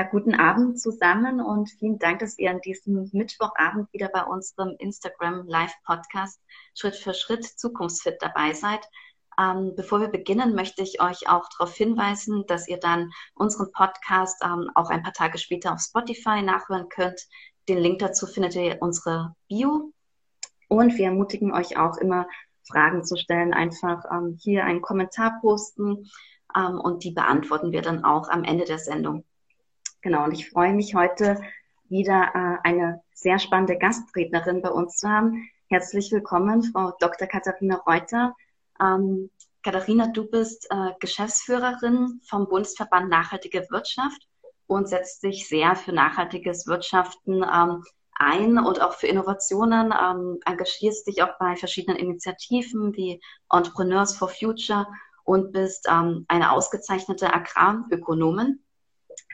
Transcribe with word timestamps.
Ja, 0.00 0.06
guten 0.06 0.34
Abend 0.34 0.80
zusammen 0.80 1.42
und 1.42 1.68
vielen 1.68 1.98
Dank, 1.98 2.20
dass 2.20 2.38
ihr 2.38 2.48
an 2.50 2.62
diesem 2.62 3.10
Mittwochabend 3.12 3.92
wieder 3.92 4.08
bei 4.08 4.24
unserem 4.24 4.74
Instagram 4.78 5.46
Live 5.46 5.74
Podcast 5.84 6.40
Schritt 6.74 6.96
für 6.96 7.12
Schritt 7.12 7.44
Zukunftsfit 7.44 8.16
dabei 8.18 8.54
seid. 8.54 8.80
Ähm, 9.38 9.74
bevor 9.76 10.00
wir 10.00 10.08
beginnen, 10.08 10.54
möchte 10.54 10.82
ich 10.82 11.02
euch 11.02 11.28
auch 11.28 11.46
darauf 11.50 11.74
hinweisen, 11.74 12.46
dass 12.46 12.66
ihr 12.66 12.78
dann 12.78 13.10
unseren 13.34 13.72
Podcast 13.72 14.42
ähm, 14.42 14.70
auch 14.74 14.88
ein 14.88 15.02
paar 15.02 15.12
Tage 15.12 15.36
später 15.36 15.74
auf 15.74 15.80
Spotify 15.80 16.40
nachhören 16.40 16.88
könnt. 16.88 17.20
Den 17.68 17.76
Link 17.76 17.98
dazu 17.98 18.26
findet 18.26 18.54
ihr 18.54 18.72
in 18.72 18.78
unserer 18.78 19.36
Bio. 19.48 19.92
Und 20.68 20.96
wir 20.96 21.08
ermutigen 21.08 21.52
euch 21.52 21.76
auch 21.76 21.98
immer, 21.98 22.26
Fragen 22.66 23.04
zu 23.04 23.18
stellen. 23.18 23.52
Einfach 23.52 24.02
ähm, 24.10 24.38
hier 24.40 24.64
einen 24.64 24.80
Kommentar 24.80 25.40
posten 25.42 26.08
ähm, 26.56 26.80
und 26.80 27.04
die 27.04 27.10
beantworten 27.10 27.70
wir 27.70 27.82
dann 27.82 28.02
auch 28.02 28.30
am 28.30 28.44
Ende 28.44 28.64
der 28.64 28.78
Sendung. 28.78 29.26
Genau, 30.02 30.24
und 30.24 30.32
ich 30.32 30.48
freue 30.48 30.72
mich 30.72 30.94
heute 30.94 31.42
wieder 31.90 32.30
äh, 32.34 32.68
eine 32.68 33.02
sehr 33.12 33.38
spannende 33.38 33.76
Gastrednerin 33.76 34.62
bei 34.62 34.70
uns 34.70 34.96
zu 34.96 35.08
haben. 35.10 35.50
Herzlich 35.68 36.10
willkommen, 36.10 36.62
Frau 36.62 36.92
Dr. 37.00 37.28
Katharina 37.28 37.76
Reuter. 37.86 38.34
Ähm, 38.80 39.30
Katharina, 39.62 40.06
du 40.06 40.24
bist 40.24 40.66
äh, 40.70 40.92
Geschäftsführerin 41.00 42.20
vom 42.24 42.48
Bundesverband 42.48 43.10
Nachhaltige 43.10 43.66
Wirtschaft 43.68 44.26
und 44.66 44.88
setzt 44.88 45.22
dich 45.22 45.46
sehr 45.46 45.76
für 45.76 45.92
nachhaltiges 45.92 46.66
Wirtschaften 46.66 47.42
ähm, 47.42 47.84
ein 48.14 48.58
und 48.58 48.80
auch 48.80 48.94
für 48.94 49.06
Innovationen, 49.06 49.92
ähm, 49.92 50.38
engagierst 50.46 51.08
dich 51.08 51.22
auch 51.22 51.36
bei 51.38 51.56
verschiedenen 51.56 51.98
Initiativen 51.98 52.96
wie 52.96 53.20
Entrepreneurs 53.50 54.16
for 54.16 54.28
Future 54.28 54.86
und 55.24 55.52
bist 55.52 55.86
ähm, 55.90 56.24
eine 56.28 56.52
ausgezeichnete 56.52 57.34
Agrarökonomin 57.34 58.60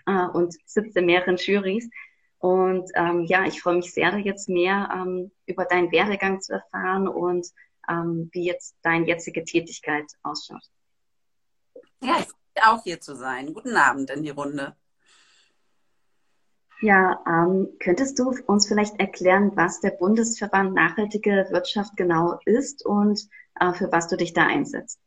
äh, 0.06 0.26
und 0.26 0.56
sitzt 0.64 0.96
in 0.96 1.06
mehreren 1.06 1.36
Juries. 1.36 1.88
Und 2.38 2.90
ähm, 2.94 3.24
ja, 3.24 3.44
ich 3.44 3.60
freue 3.60 3.76
mich 3.76 3.92
sehr, 3.92 4.16
jetzt 4.18 4.48
mehr 4.48 4.88
ähm, 4.94 5.30
über 5.46 5.64
deinen 5.64 5.90
Werdegang 5.90 6.40
zu 6.40 6.54
erfahren 6.54 7.08
und 7.08 7.46
ähm, 7.88 8.30
wie 8.32 8.44
jetzt 8.44 8.76
deine 8.82 9.06
jetzige 9.06 9.44
Tätigkeit 9.44 10.06
ausschaut. 10.22 10.62
Ja, 12.02 12.18
ich 12.18 12.26
freue 12.26 12.72
auch 12.72 12.82
hier 12.82 13.00
zu 13.00 13.14
sein. 13.16 13.52
Guten 13.54 13.76
Abend 13.76 14.10
in 14.10 14.22
die 14.22 14.30
Runde. 14.30 14.76
Ja, 16.82 17.22
ähm, 17.26 17.70
könntest 17.80 18.18
du 18.18 18.34
uns 18.46 18.68
vielleicht 18.68 19.00
erklären, 19.00 19.52
was 19.54 19.80
der 19.80 19.92
Bundesverband 19.92 20.74
Nachhaltige 20.74 21.46
Wirtschaft 21.50 21.96
genau 21.96 22.38
ist 22.44 22.84
und 22.84 23.28
äh, 23.58 23.72
für 23.72 23.90
was 23.90 24.08
du 24.08 24.16
dich 24.16 24.34
da 24.34 24.46
einsetzt? 24.46 25.00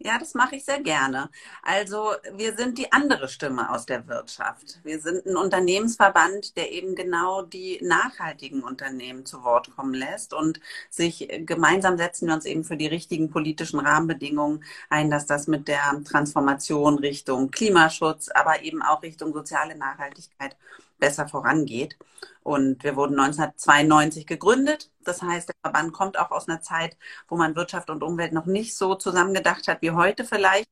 Ja, 0.00 0.16
das 0.16 0.34
mache 0.34 0.54
ich 0.54 0.64
sehr 0.64 0.80
gerne. 0.80 1.28
Also 1.62 2.12
wir 2.36 2.56
sind 2.56 2.78
die 2.78 2.92
andere 2.92 3.28
Stimme 3.28 3.68
aus 3.70 3.84
der 3.84 4.06
Wirtschaft. 4.06 4.78
Wir 4.84 5.00
sind 5.00 5.26
ein 5.26 5.36
Unternehmensverband, 5.36 6.56
der 6.56 6.70
eben 6.70 6.94
genau 6.94 7.42
die 7.42 7.80
nachhaltigen 7.82 8.62
Unternehmen 8.62 9.26
zu 9.26 9.42
Wort 9.42 9.74
kommen 9.74 9.94
lässt 9.94 10.34
und 10.34 10.60
sich 10.88 11.28
gemeinsam 11.46 11.98
setzen 11.98 12.28
wir 12.28 12.34
uns 12.34 12.44
eben 12.46 12.62
für 12.62 12.76
die 12.76 12.86
richtigen 12.86 13.28
politischen 13.30 13.80
Rahmenbedingungen 13.80 14.62
ein, 14.88 15.10
dass 15.10 15.26
das 15.26 15.48
mit 15.48 15.66
der 15.66 16.00
Transformation 16.04 16.98
Richtung 17.00 17.50
Klimaschutz, 17.50 18.28
aber 18.28 18.62
eben 18.62 18.82
auch 18.82 19.02
Richtung 19.02 19.32
soziale 19.32 19.76
Nachhaltigkeit 19.76 20.56
besser 20.98 21.28
vorangeht. 21.28 21.96
Und 22.42 22.82
wir 22.84 22.96
wurden 22.96 23.18
1992 23.18 24.26
gegründet. 24.26 24.90
Das 25.04 25.22
heißt, 25.22 25.48
der 25.48 25.56
Verband 25.62 25.92
kommt 25.92 26.18
auch 26.18 26.30
aus 26.30 26.48
einer 26.48 26.60
Zeit, 26.62 26.96
wo 27.28 27.36
man 27.36 27.56
Wirtschaft 27.56 27.90
und 27.90 28.02
Umwelt 28.02 28.32
noch 28.32 28.46
nicht 28.46 28.76
so 28.76 28.94
zusammengedacht 28.94 29.68
hat 29.68 29.82
wie 29.82 29.90
heute 29.92 30.24
vielleicht. 30.24 30.68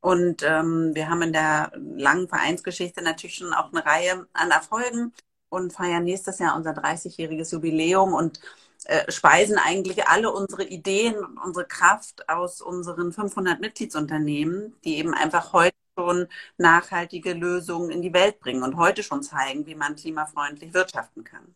Und 0.00 0.42
ähm, 0.42 0.90
wir 0.94 1.08
haben 1.08 1.22
in 1.22 1.32
der 1.32 1.72
langen 1.76 2.28
Vereinsgeschichte 2.28 3.02
natürlich 3.02 3.36
schon 3.36 3.54
auch 3.54 3.72
eine 3.72 3.86
Reihe 3.86 4.26
an 4.34 4.50
Erfolgen 4.50 5.14
und 5.48 5.72
feiern 5.72 6.04
nächstes 6.04 6.38
Jahr 6.40 6.56
unser 6.56 6.72
30-jähriges 6.72 7.52
Jubiläum 7.52 8.12
und 8.12 8.40
äh, 8.84 9.10
speisen 9.10 9.56
eigentlich 9.56 10.06
alle 10.06 10.30
unsere 10.30 10.64
Ideen 10.64 11.16
und 11.16 11.38
unsere 11.38 11.66
Kraft 11.66 12.28
aus 12.28 12.60
unseren 12.60 13.12
500 13.12 13.60
Mitgliedsunternehmen, 13.60 14.74
die 14.84 14.98
eben 14.98 15.14
einfach 15.14 15.54
heute 15.54 15.74
schon 15.96 16.28
nachhaltige 16.58 17.32
Lösungen 17.32 17.90
in 17.90 18.02
die 18.02 18.12
Welt 18.12 18.40
bringen 18.40 18.62
und 18.62 18.76
heute 18.76 19.02
schon 19.02 19.22
zeigen, 19.22 19.66
wie 19.66 19.74
man 19.74 19.96
klimafreundlich 19.96 20.74
wirtschaften 20.74 21.24
kann. 21.24 21.54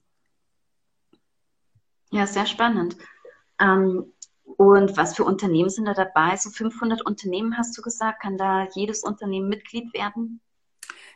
Ja, 2.10 2.26
sehr 2.26 2.47
spannend. 2.47 2.97
Ähm, 3.60 4.12
und 4.56 4.97
was 4.97 5.15
für 5.15 5.25
Unternehmen 5.25 5.69
sind 5.69 5.84
da 5.84 5.94
dabei? 5.94 6.37
So 6.37 6.50
500 6.50 7.04
Unternehmen 7.04 7.59
hast 7.59 7.76
du 7.76 7.82
gesagt. 7.82 8.22
Kann 8.22 8.38
da 8.38 8.66
jedes 8.75 9.04
Unternehmen 9.04 9.49
Mitglied 9.49 9.93
werden? 9.93 10.41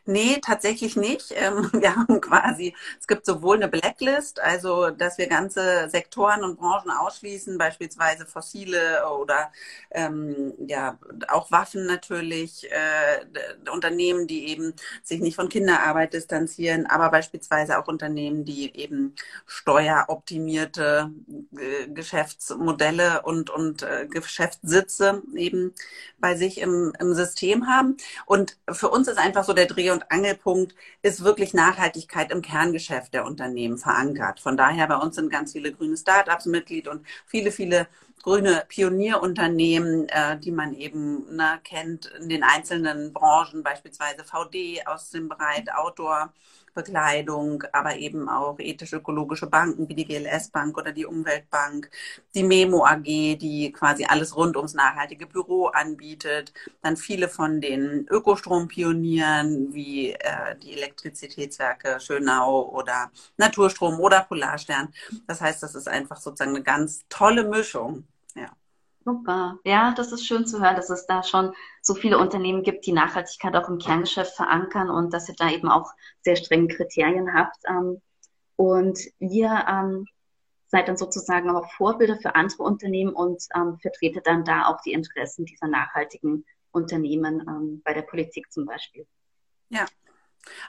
Nee, 0.04 0.38
tatsächlich 0.44 0.96
nicht. 0.96 1.32
Ähm, 1.42 1.70
wir 1.72 1.96
haben 1.96 2.20
quasi, 2.20 2.74
es 3.00 3.06
gibt 3.08 3.26
sowohl 3.26 3.56
eine 3.56 3.66
Blacklist, 3.68 4.38
also 4.40 4.90
dass 4.90 5.18
wir 5.18 5.26
ganze 5.28 5.88
Sektoren 5.90 6.44
und 6.44 6.56
Branchen 6.58 6.90
ausschließen, 6.90 7.58
beispielsweise 7.58 8.26
fossile 8.26 9.08
oder 9.20 9.50
ähm, 9.90 10.52
ja 10.68 10.98
auch 11.28 11.50
Waffen 11.50 11.86
natürlich, 11.86 12.70
äh, 12.70 13.70
Unternehmen, 13.72 14.26
die 14.28 14.48
eben 14.48 14.74
sich 15.02 15.20
nicht 15.20 15.34
von 15.36 15.48
Kinderarbeit 15.48 16.12
distanzieren, 16.14 16.86
aber 16.86 17.10
beispielsweise 17.10 17.78
auch 17.78 17.88
Unternehmen, 17.88 18.44
die 18.44 18.76
eben 18.76 19.14
steueroptimierte 19.46 21.10
äh, 21.58 21.88
Geschäftsmodelle 21.88 23.22
und, 23.22 23.50
und 23.50 23.82
äh, 23.82 24.06
Geschäftssitze 24.08 25.22
eben 25.34 25.74
bei 26.19 26.34
sich 26.36 26.58
im, 26.58 26.92
im 27.00 27.14
System 27.14 27.66
haben. 27.66 27.96
Und 28.26 28.58
für 28.70 28.88
uns 28.90 29.08
ist 29.08 29.19
einfach 29.19 29.44
so 29.44 29.52
der 29.52 29.66
Dreh- 29.66 29.90
und 29.92 30.10
Angelpunkt 30.10 30.75
ist 31.03 31.25
wirklich 31.25 31.54
Nachhaltigkeit 31.54 32.30
im 32.32 32.42
Kerngeschäft 32.42 33.14
der 33.14 33.25
Unternehmen 33.25 33.78
verankert. 33.78 34.41
Von 34.41 34.56
daher 34.56 34.86
bei 34.88 34.97
uns 34.97 35.16
sind 35.16 35.30
ganz 35.30 35.53
viele 35.53 35.72
grüne 35.72 35.97
Startups 35.97 36.47
Mitglied 36.47 36.88
und 36.88 37.06
viele, 37.26 37.53
viele 37.53 37.86
grüne 38.22 38.64
Pionierunternehmen, 38.69 40.08
äh, 40.08 40.38
die 40.38 40.52
man 40.52 40.75
eben 40.75 41.36
ne, 41.36 41.60
kennt 41.64 42.06
in 42.20 42.28
den 42.28 42.42
einzelnen 42.42 43.12
Branchen, 43.12 43.62
beispielsweise 43.62 44.25
VD 44.25 44.86
aus 44.86 45.10
dem 45.10 45.28
Bereich 45.28 45.64
Outdoor 45.75 46.32
Bekleidung, 46.74 47.64
aber 47.72 47.96
eben 47.96 48.28
auch 48.28 48.58
ethisch-ökologische 48.58 49.46
Banken 49.46 49.88
wie 49.88 49.94
die 49.94 50.04
GLS 50.06 50.50
Bank 50.50 50.76
oder 50.78 50.92
die 50.92 51.06
Umweltbank, 51.06 51.90
die 52.34 52.42
Memo 52.42 52.84
AG, 52.84 53.02
die 53.04 53.72
quasi 53.72 54.04
alles 54.04 54.36
rund 54.36 54.56
ums 54.56 54.74
nachhaltige 54.74 55.26
Büro 55.26 55.66
anbietet, 55.66 56.52
dann 56.82 56.96
viele 56.96 57.28
von 57.28 57.60
den 57.60 58.06
Ökostrompionieren 58.08 59.72
wie 59.74 60.12
äh, 60.12 60.56
die 60.62 60.72
Elektrizitätswerke 60.74 62.00
Schönau 62.00 62.70
oder 62.70 63.10
Naturstrom 63.36 64.00
oder 64.00 64.22
Polarstern. 64.22 64.92
Das 65.26 65.40
heißt, 65.40 65.62
das 65.62 65.74
ist 65.74 65.88
einfach 65.88 66.16
sozusagen 66.18 66.54
eine 66.54 66.62
ganz 66.64 67.04
tolle 67.08 67.44
Mischung. 67.44 68.04
Super. 69.04 69.58
Ja, 69.64 69.92
das 69.96 70.12
ist 70.12 70.26
schön 70.26 70.46
zu 70.46 70.60
hören, 70.60 70.76
dass 70.76 70.90
es 70.90 71.06
da 71.06 71.22
schon 71.22 71.52
so 71.80 71.94
viele 71.94 72.18
Unternehmen 72.18 72.62
gibt, 72.62 72.86
die 72.86 72.92
Nachhaltigkeit 72.92 73.54
auch 73.56 73.68
im 73.68 73.78
Kerngeschäft 73.78 74.36
verankern 74.36 74.90
und 74.90 75.12
dass 75.12 75.28
ihr 75.28 75.34
da 75.36 75.50
eben 75.50 75.68
auch 75.68 75.90
sehr 76.20 76.36
strenge 76.36 76.68
Kriterien 76.68 77.34
habt. 77.34 77.56
Ähm, 77.68 78.00
und 78.56 79.00
ihr 79.18 79.64
ähm, 79.68 80.06
seid 80.68 80.88
dann 80.88 80.96
sozusagen 80.96 81.50
auch 81.50 81.70
Vorbilder 81.72 82.16
für 82.16 82.34
andere 82.34 82.62
Unternehmen 82.62 83.12
und 83.12 83.42
ähm, 83.54 83.78
vertretet 83.78 84.26
dann 84.26 84.44
da 84.44 84.66
auch 84.66 84.80
die 84.82 84.92
Interessen 84.92 85.44
dieser 85.46 85.66
nachhaltigen 85.66 86.44
Unternehmen 86.70 87.82
bei 87.84 87.92
der 87.92 88.02
Politik 88.02 88.50
zum 88.50 88.64
Beispiel. 88.64 89.06
Ja, 89.69 89.84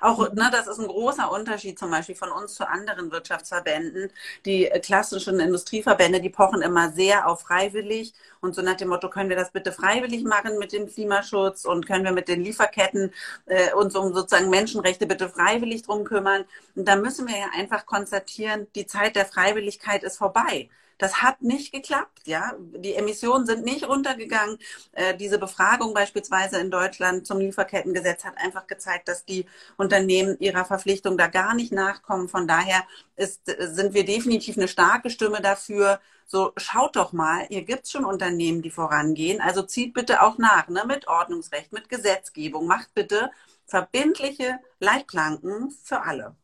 auch, 0.02 0.32
ne, 0.34 0.50
das 0.52 0.68
ist 0.68 0.80
ein 0.80 0.88
großer 0.88 1.32
Unterschied 1.32 1.80
zum 1.80 1.92
Beispiel 1.92 2.16
von 2.16 2.32
uns 2.32 2.56
zu 2.56 2.68
anderen 2.68 3.12
Wirtschaftsverbänden. 3.12 4.10
Die 4.46 4.70
klassischen 4.82 5.40
Industrieverbände, 5.40 6.22
die 6.22 6.30
pochen 6.30 6.62
immer 6.62 6.92
sehr 6.92 7.28
auf 7.28 7.42
freiwillig 7.42 8.14
und 8.42 8.56
so 8.56 8.62
nach 8.62 8.76
dem 8.76 8.90
Motto, 8.90 9.10
können 9.10 9.30
wir 9.30 9.38
das 9.38 9.52
bitte 9.52 9.72
freiwillig 9.72 10.24
machen 10.24 10.58
mit 10.60 10.74
dem 10.74 10.88
Klimaschutz 10.88 11.66
und 11.66 11.88
können 11.88 12.06
wir 12.06 12.12
mit 12.12 12.28
den 12.28 12.44
Lieferketten 12.44 13.14
äh, 13.46 13.74
uns 13.74 13.96
um 13.96 14.14
sozusagen 14.14 14.50
Menschenrechte 14.50 15.06
bitte 15.08 15.30
freiwillig 15.30 15.84
drum 15.84 16.04
kümmern. 16.04 16.46
Und 16.76 16.88
da 16.88 16.96
müssen 16.96 17.28
wir 17.28 17.38
ja 17.38 17.48
einfach 17.58 17.86
konstatieren, 17.86 18.68
die 18.76 18.86
Zeit 18.88 19.16
der 19.16 19.26
Freiwilligkeit 19.26 20.04
ist 20.04 20.18
vorbei. 20.18 20.70
Das 21.04 21.22
hat 21.22 21.42
nicht 21.42 21.74
geklappt, 21.74 22.22
ja. 22.24 22.54
Die 22.58 22.96
Emissionen 22.96 23.46
sind 23.46 23.66
nicht 23.66 23.86
runtergegangen. 23.86 24.58
Äh, 24.94 25.18
diese 25.18 25.38
Befragung 25.38 25.94
beispielsweise 25.94 26.62
in 26.62 26.72
Deutschland 26.72 27.28
zum 27.28 27.40
Lieferkettengesetz 27.40 28.24
hat 28.24 28.38
einfach 28.38 28.68
gezeigt, 28.68 29.10
dass 29.10 29.26
die 29.26 29.46
Unternehmen 29.76 30.38
ihrer 30.40 30.64
Verpflichtung 30.64 31.18
da 31.18 31.28
gar 31.28 31.56
nicht 31.56 31.74
nachkommen. 31.74 32.30
Von 32.30 32.48
daher 32.48 32.86
ist, 33.18 33.42
sind 33.48 33.94
wir 33.94 34.06
definitiv 34.06 34.56
eine 34.56 34.70
starke 34.70 35.10
Stimme 35.10 35.42
dafür. 35.42 36.00
So, 36.26 36.54
schaut 36.56 36.96
doch 36.96 37.12
mal, 37.12 37.48
hier 37.50 37.64
gibt's 37.64 37.92
schon 37.92 38.06
Unternehmen, 38.06 38.62
die 38.62 38.72
vorangehen. 38.72 39.42
Also 39.42 39.62
zieht 39.64 39.94
bitte 39.94 40.22
auch 40.22 40.38
nach, 40.38 40.70
ne, 40.70 40.86
mit 40.88 41.10
Ordnungsrecht, 41.10 41.74
mit 41.74 41.90
Gesetzgebung. 41.90 42.66
Macht 42.66 42.94
bitte 42.94 43.30
verbindliche 43.66 44.58
Leitplanken 44.80 45.70
für 45.70 46.02
alle. 46.04 46.38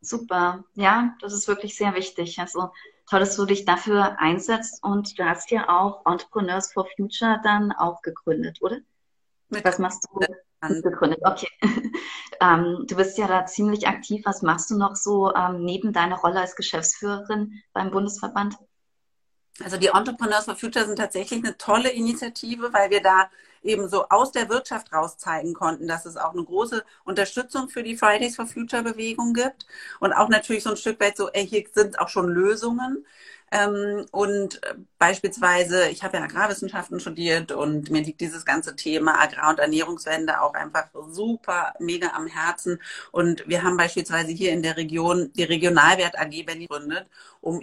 Super. 0.00 0.64
Ja, 0.74 1.16
das 1.20 1.32
ist 1.32 1.48
wirklich 1.48 1.76
sehr 1.76 1.94
wichtig. 1.94 2.38
Also 2.38 2.70
toll, 3.08 3.20
dass 3.20 3.36
du 3.36 3.44
dich 3.44 3.64
dafür 3.64 4.18
einsetzt 4.18 4.82
und 4.82 5.18
du 5.18 5.24
hast 5.24 5.50
ja 5.50 5.68
auch 5.68 6.06
Entrepreneurs 6.06 6.72
for 6.72 6.86
Future 6.96 7.40
dann 7.42 7.72
auch 7.72 8.02
gegründet, 8.02 8.58
oder? 8.60 8.78
Mit 9.48 9.64
Was 9.64 9.78
machst 9.78 10.06
du? 10.12 10.20
gegründet. 10.82 11.20
Okay. 11.24 11.48
ähm, 12.40 12.84
du 12.86 12.96
bist 12.96 13.16
ja 13.16 13.26
da 13.26 13.46
ziemlich 13.46 13.86
aktiv. 13.86 14.22
Was 14.24 14.42
machst 14.42 14.70
du 14.70 14.76
noch 14.76 14.96
so 14.96 15.34
ähm, 15.34 15.64
neben 15.64 15.92
deiner 15.92 16.16
Rolle 16.16 16.40
als 16.40 16.56
Geschäftsführerin 16.56 17.62
beim 17.72 17.90
Bundesverband? 17.90 18.56
Also 19.62 19.76
die 19.76 19.88
Entrepreneurs 19.88 20.44
for 20.44 20.56
Future 20.56 20.86
sind 20.86 20.96
tatsächlich 20.96 21.44
eine 21.44 21.56
tolle 21.56 21.90
Initiative, 21.90 22.72
weil 22.72 22.90
wir 22.90 23.02
da 23.02 23.30
eben 23.62 23.88
so 23.88 24.08
aus 24.08 24.32
der 24.32 24.48
Wirtschaft 24.48 24.92
raus 24.92 25.18
zeigen 25.18 25.54
konnten, 25.54 25.88
dass 25.88 26.06
es 26.06 26.16
auch 26.16 26.32
eine 26.32 26.44
große 26.44 26.84
Unterstützung 27.04 27.68
für 27.68 27.82
die 27.82 27.96
Fridays 27.96 28.36
for 28.36 28.46
Future 28.46 28.82
Bewegung 28.82 29.34
gibt 29.34 29.66
und 30.00 30.12
auch 30.12 30.28
natürlich 30.28 30.62
so 30.62 30.70
ein 30.70 30.76
Stück 30.76 31.00
weit 31.00 31.16
so, 31.16 31.28
ey, 31.30 31.46
hier 31.46 31.64
sind 31.72 31.98
auch 31.98 32.08
schon 32.08 32.28
Lösungen. 32.28 33.04
Ähm, 33.50 34.04
und 34.12 34.62
äh, 34.62 34.74
beispielsweise, 34.98 35.88
ich 35.88 36.02
habe 36.04 36.18
ja 36.18 36.24
Agrarwissenschaften 36.24 37.00
studiert 37.00 37.50
und 37.52 37.90
mir 37.90 38.02
liegt 38.02 38.20
dieses 38.20 38.44
ganze 38.44 38.76
Thema 38.76 39.20
Agrar- 39.20 39.50
und 39.50 39.58
Ernährungswende 39.58 40.40
auch 40.42 40.54
einfach 40.54 40.88
super 41.10 41.72
mega 41.78 42.08
am 42.14 42.26
Herzen. 42.26 42.80
Und 43.10 43.48
wir 43.48 43.62
haben 43.62 43.76
beispielsweise 43.76 44.32
hier 44.32 44.52
in 44.52 44.62
der 44.62 44.76
Region 44.76 45.32
die 45.34 45.44
Regionalwert 45.44 46.18
AG 46.18 46.44
Berlin 46.44 46.68
gegründet, 46.68 47.06
um 47.40 47.62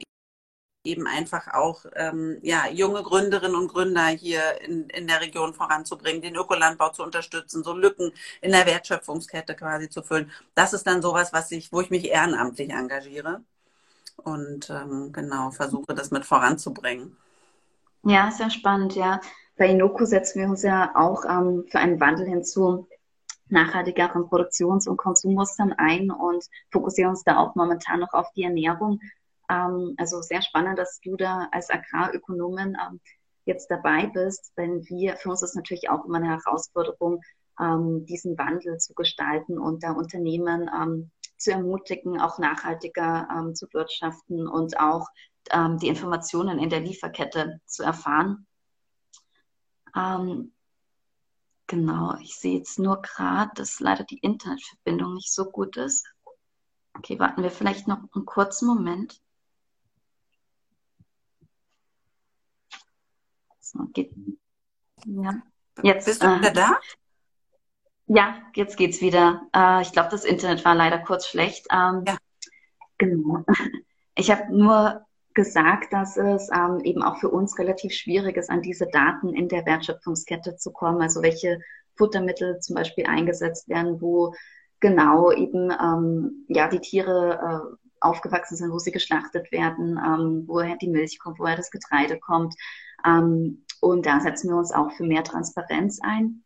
eben 0.85 1.07
einfach 1.07 1.53
auch 1.53 1.85
ähm, 1.95 2.37
ja, 2.41 2.67
junge 2.69 3.03
Gründerinnen 3.03 3.55
und 3.55 3.67
Gründer 3.67 4.07
hier 4.07 4.61
in, 4.61 4.89
in 4.89 5.07
der 5.07 5.21
Region 5.21 5.53
voranzubringen, 5.53 6.21
den 6.21 6.35
Ökolandbau 6.35 6.89
zu 6.89 7.03
unterstützen, 7.03 7.63
so 7.63 7.73
Lücken 7.73 8.11
in 8.41 8.51
der 8.51 8.65
Wertschöpfungskette 8.65 9.55
quasi 9.55 9.89
zu 9.89 10.03
füllen. 10.03 10.31
Das 10.53 10.73
ist 10.73 10.85
dann 10.87 11.01
sowas, 11.01 11.33
was 11.33 11.51
ich, 11.51 11.71
wo 11.71 11.81
ich 11.81 11.89
mich 11.89 12.09
ehrenamtlich 12.09 12.69
engagiere 12.69 13.41
und 14.17 14.69
ähm, 14.69 15.11
genau 15.11 15.51
versuche, 15.51 15.93
das 15.93 16.11
mit 16.11 16.25
voranzubringen. 16.25 17.17
Ja, 18.03 18.31
sehr 18.31 18.49
spannend, 18.49 18.95
ja. 18.95 19.19
Bei 19.57 19.67
Inoko 19.67 20.05
setzen 20.05 20.41
wir 20.41 20.49
uns 20.49 20.63
ja 20.63 20.91
auch 20.95 21.25
ähm, 21.25 21.65
für 21.69 21.79
einen 21.79 21.99
Wandel 21.99 22.27
hin 22.27 22.43
zu 22.43 22.87
nachhaltigeren 23.47 24.27
Produktions- 24.27 24.87
und 24.87 24.97
Konsummustern 24.97 25.73
ein 25.73 26.11
und 26.11 26.45
fokussieren 26.71 27.11
uns 27.11 27.23
da 27.23 27.37
auch 27.37 27.55
momentan 27.55 27.99
noch 27.99 28.13
auf 28.13 28.31
die 28.35 28.43
Ernährung. 28.43 28.99
Ähm, 29.49 29.95
also 29.97 30.21
sehr 30.21 30.41
spannend, 30.41 30.79
dass 30.79 30.99
du 31.01 31.15
da 31.15 31.47
als 31.51 31.69
Agrarökonomin 31.69 32.77
ähm, 32.81 32.99
jetzt 33.45 33.69
dabei 33.69 34.07
bist, 34.07 34.53
denn 34.57 34.83
wir, 34.89 35.17
für 35.17 35.29
uns 35.29 35.43
ist 35.43 35.55
natürlich 35.55 35.89
auch 35.89 36.05
immer 36.05 36.17
eine 36.17 36.29
Herausforderung, 36.29 37.21
ähm, 37.59 38.05
diesen 38.05 38.37
Wandel 38.37 38.77
zu 38.77 38.93
gestalten 38.93 39.57
und 39.59 39.83
da 39.83 39.91
Unternehmen 39.91 40.69
ähm, 40.73 41.11
zu 41.37 41.51
ermutigen, 41.51 42.19
auch 42.19 42.39
nachhaltiger 42.39 43.27
ähm, 43.31 43.55
zu 43.55 43.67
wirtschaften 43.71 44.47
und 44.47 44.79
auch 44.79 45.07
ähm, 45.51 45.77
die 45.77 45.87
Informationen 45.87 46.59
in 46.59 46.69
der 46.69 46.79
Lieferkette 46.79 47.59
zu 47.65 47.83
erfahren. 47.83 48.47
Ähm, 49.95 50.53
genau, 51.67 52.15
ich 52.19 52.35
sehe 52.35 52.57
jetzt 52.57 52.79
nur 52.79 53.01
gerade, 53.01 53.51
dass 53.55 53.79
leider 53.79 54.03
die 54.03 54.19
Internetverbindung 54.19 55.13
nicht 55.13 55.31
so 55.31 55.45
gut 55.45 55.77
ist. 55.77 56.05
Okay, 56.97 57.19
warten 57.19 57.43
wir 57.43 57.51
vielleicht 57.51 57.87
noch 57.87 57.99
einen 58.13 58.25
kurzen 58.25 58.67
Moment. 58.67 59.21
So, 63.65 63.79
geht. 63.93 64.13
Ja. 65.05 65.41
Jetzt, 65.81 66.05
Bist 66.05 66.21
du 66.21 66.27
wieder 66.37 66.49
äh, 66.49 66.53
da? 66.53 66.79
Ja, 68.05 68.37
jetzt 68.53 68.77
geht's 68.77 69.01
wieder. 69.01 69.41
Äh, 69.55 69.81
ich 69.81 69.91
glaube, 69.91 70.09
das 70.11 70.23
Internet 70.23 70.63
war 70.63 70.75
leider 70.75 70.99
kurz 70.99 71.27
schlecht. 71.27 71.65
Ähm, 71.71 72.03
ja. 72.07 72.17
Genau. 72.97 73.43
Ich 74.17 74.31
habe 74.31 74.55
nur 74.55 75.05
gesagt, 75.33 75.91
dass 75.91 76.15
es 76.15 76.47
ähm, 76.49 76.79
eben 76.85 77.03
auch 77.03 77.17
für 77.17 77.27
uns 77.27 77.59
relativ 77.59 77.91
schwierig 77.91 78.37
ist, 78.37 78.49
an 78.49 78.61
diese 78.61 78.87
Daten 78.87 79.33
in 79.33 79.49
der 79.49 79.65
Wertschöpfungskette 79.65 80.55
zu 80.55 80.71
kommen. 80.71 81.01
Also 81.01 81.21
welche 81.21 81.59
Futtermittel 81.97 82.59
zum 82.61 82.75
Beispiel 82.75 83.07
eingesetzt 83.07 83.67
werden, 83.67 83.99
wo 83.99 84.33
genau 84.79 85.33
eben 85.33 85.69
ähm, 85.69 86.45
ja 86.47 86.69
die 86.69 86.79
Tiere 86.79 87.73
äh, 87.73 87.75
aufgewachsen 87.99 88.55
sind, 88.55 88.71
wo 88.71 88.79
sie 88.79 88.93
geschlachtet 88.93 89.51
werden, 89.51 89.97
ähm, 89.97 90.43
woher 90.47 90.77
die 90.77 90.87
Milch 90.87 91.19
kommt, 91.19 91.39
woher 91.39 91.57
das 91.57 91.71
Getreide 91.71 92.17
kommt. 92.17 92.55
Ähm, 93.05 93.63
und 93.81 94.05
da 94.05 94.19
setzen 94.19 94.49
wir 94.49 94.57
uns 94.57 94.71
auch 94.71 94.91
für 94.93 95.03
mehr 95.03 95.23
Transparenz 95.23 95.99
ein. 96.01 96.43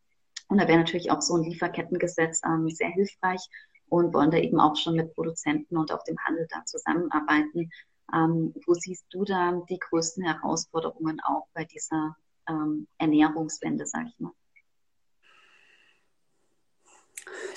Und 0.48 0.60
da 0.60 0.68
wäre 0.68 0.80
natürlich 0.80 1.12
auch 1.12 1.22
so 1.22 1.36
ein 1.36 1.44
Lieferkettengesetz 1.44 2.42
ähm, 2.46 2.70
sehr 2.70 2.90
hilfreich 2.90 3.48
und 3.88 4.14
wollen 4.14 4.32
da 4.32 4.38
eben 4.38 4.60
auch 4.60 4.76
schon 4.76 4.96
mit 4.96 5.14
Produzenten 5.16 5.78
und 5.78 5.92
auch 5.92 6.04
dem 6.04 6.18
Handel 6.20 6.48
da 6.50 6.66
zusammenarbeiten. 6.66 7.70
Ähm, 8.14 8.54
wo 8.66 8.74
siehst 8.74 9.06
du 9.12 9.24
da 9.24 9.62
die 9.70 9.80
größten 9.80 10.24
Herausforderungen 10.24 11.20
auch 11.22 11.48
bei 11.54 11.66
dieser 11.66 12.16
Ernährungswende, 12.98 13.86
sage 13.86 14.08
ich 14.10 14.20
mal? 14.20 14.32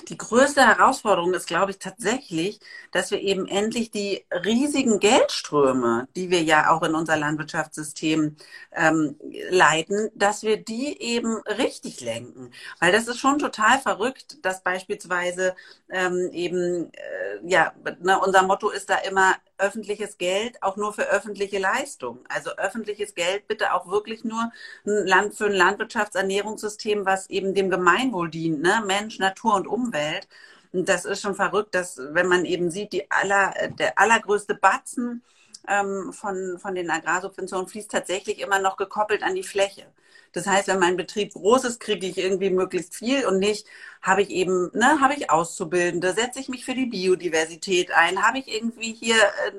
Die 0.09 0.17
größte 0.17 0.65
Herausforderung 0.65 1.33
ist, 1.33 1.47
glaube 1.47 1.71
ich, 1.71 1.79
tatsächlich, 1.79 2.59
dass 2.91 3.11
wir 3.11 3.21
eben 3.21 3.47
endlich 3.47 3.91
die 3.91 4.25
riesigen 4.31 4.99
Geldströme, 4.99 6.07
die 6.15 6.29
wir 6.29 6.43
ja 6.43 6.71
auch 6.71 6.83
in 6.83 6.95
unser 6.95 7.17
Landwirtschaftssystem 7.17 8.35
ähm, 8.73 9.15
leiten, 9.49 10.09
dass 10.15 10.43
wir 10.43 10.57
die 10.57 11.01
eben 11.01 11.37
richtig 11.41 12.01
lenken. 12.01 12.51
Weil 12.79 12.91
das 12.91 13.07
ist 13.07 13.19
schon 13.19 13.39
total 13.39 13.79
verrückt, 13.79 14.45
dass 14.45 14.63
beispielsweise 14.63 15.55
ähm, 15.89 16.29
eben, 16.33 16.91
äh, 16.93 17.39
ja, 17.45 17.73
ne, 18.01 18.19
unser 18.19 18.43
Motto 18.43 18.69
ist 18.69 18.89
da 18.89 18.97
immer, 18.97 19.35
öffentliches 19.57 20.17
Geld 20.17 20.61
auch 20.61 20.77
nur 20.77 20.93
für 20.93 21.09
öffentliche 21.09 21.59
Leistungen. 21.59 22.19
Also 22.29 22.51
öffentliches 22.57 23.15
Geld 23.15 23.47
bitte 23.47 23.73
auch 23.73 23.87
wirklich 23.87 24.23
nur 24.23 24.51
ein 24.85 25.07
Land 25.07 25.35
für 25.35 25.45
ein 25.45 25.53
Landwirtschaftsernährungssystem, 25.53 27.05
was 27.05 27.29
eben 27.29 27.53
dem 27.53 27.69
Gemeinwohl 27.69 28.29
dient, 28.29 28.61
ne? 28.61 28.83
Mensch, 28.85 29.19
Natur 29.19 29.55
und 29.55 29.67
Umwelt. 29.67 30.27
Und 30.71 30.89
das 30.89 31.05
ist 31.05 31.21
schon 31.21 31.35
verrückt, 31.35 31.75
dass 31.75 31.99
wenn 31.99 32.27
man 32.27 32.45
eben 32.45 32.71
sieht, 32.71 32.93
die 32.93 33.09
aller, 33.11 33.53
der 33.77 33.99
allergrößte 33.99 34.55
Batzen 34.55 35.23
ähm, 35.67 36.11
von, 36.13 36.57
von 36.59 36.75
den 36.75 36.89
Agrarsubventionen 36.89 37.67
fließt 37.67 37.91
tatsächlich 37.91 38.39
immer 38.39 38.59
noch 38.59 38.77
gekoppelt 38.77 39.23
an 39.23 39.35
die 39.35 39.43
Fläche. 39.43 39.85
Das 40.33 40.47
heißt, 40.47 40.67
wenn 40.67 40.79
mein 40.79 40.97
Betrieb 40.97 41.33
groß 41.33 41.63
ist, 41.65 41.79
kriege 41.79 42.07
ich 42.07 42.17
irgendwie 42.17 42.49
möglichst 42.49 42.95
viel 42.95 43.25
und 43.25 43.39
nicht, 43.39 43.67
habe 44.01 44.21
ich 44.23 44.29
eben, 44.31 44.69
ne, 44.73 44.99
habe 45.01 45.13
ich 45.15 45.29
Auszubildende, 45.29 46.13
setze 46.13 46.39
ich 46.39 46.49
mich 46.49 46.65
für 46.65 46.75
die 46.75 46.87
Biodiversität 46.87 47.91
ein, 47.91 48.21
habe 48.23 48.39
ich 48.39 48.47
irgendwie 48.47 48.93
hier 48.93 49.15
äh, 49.15 49.51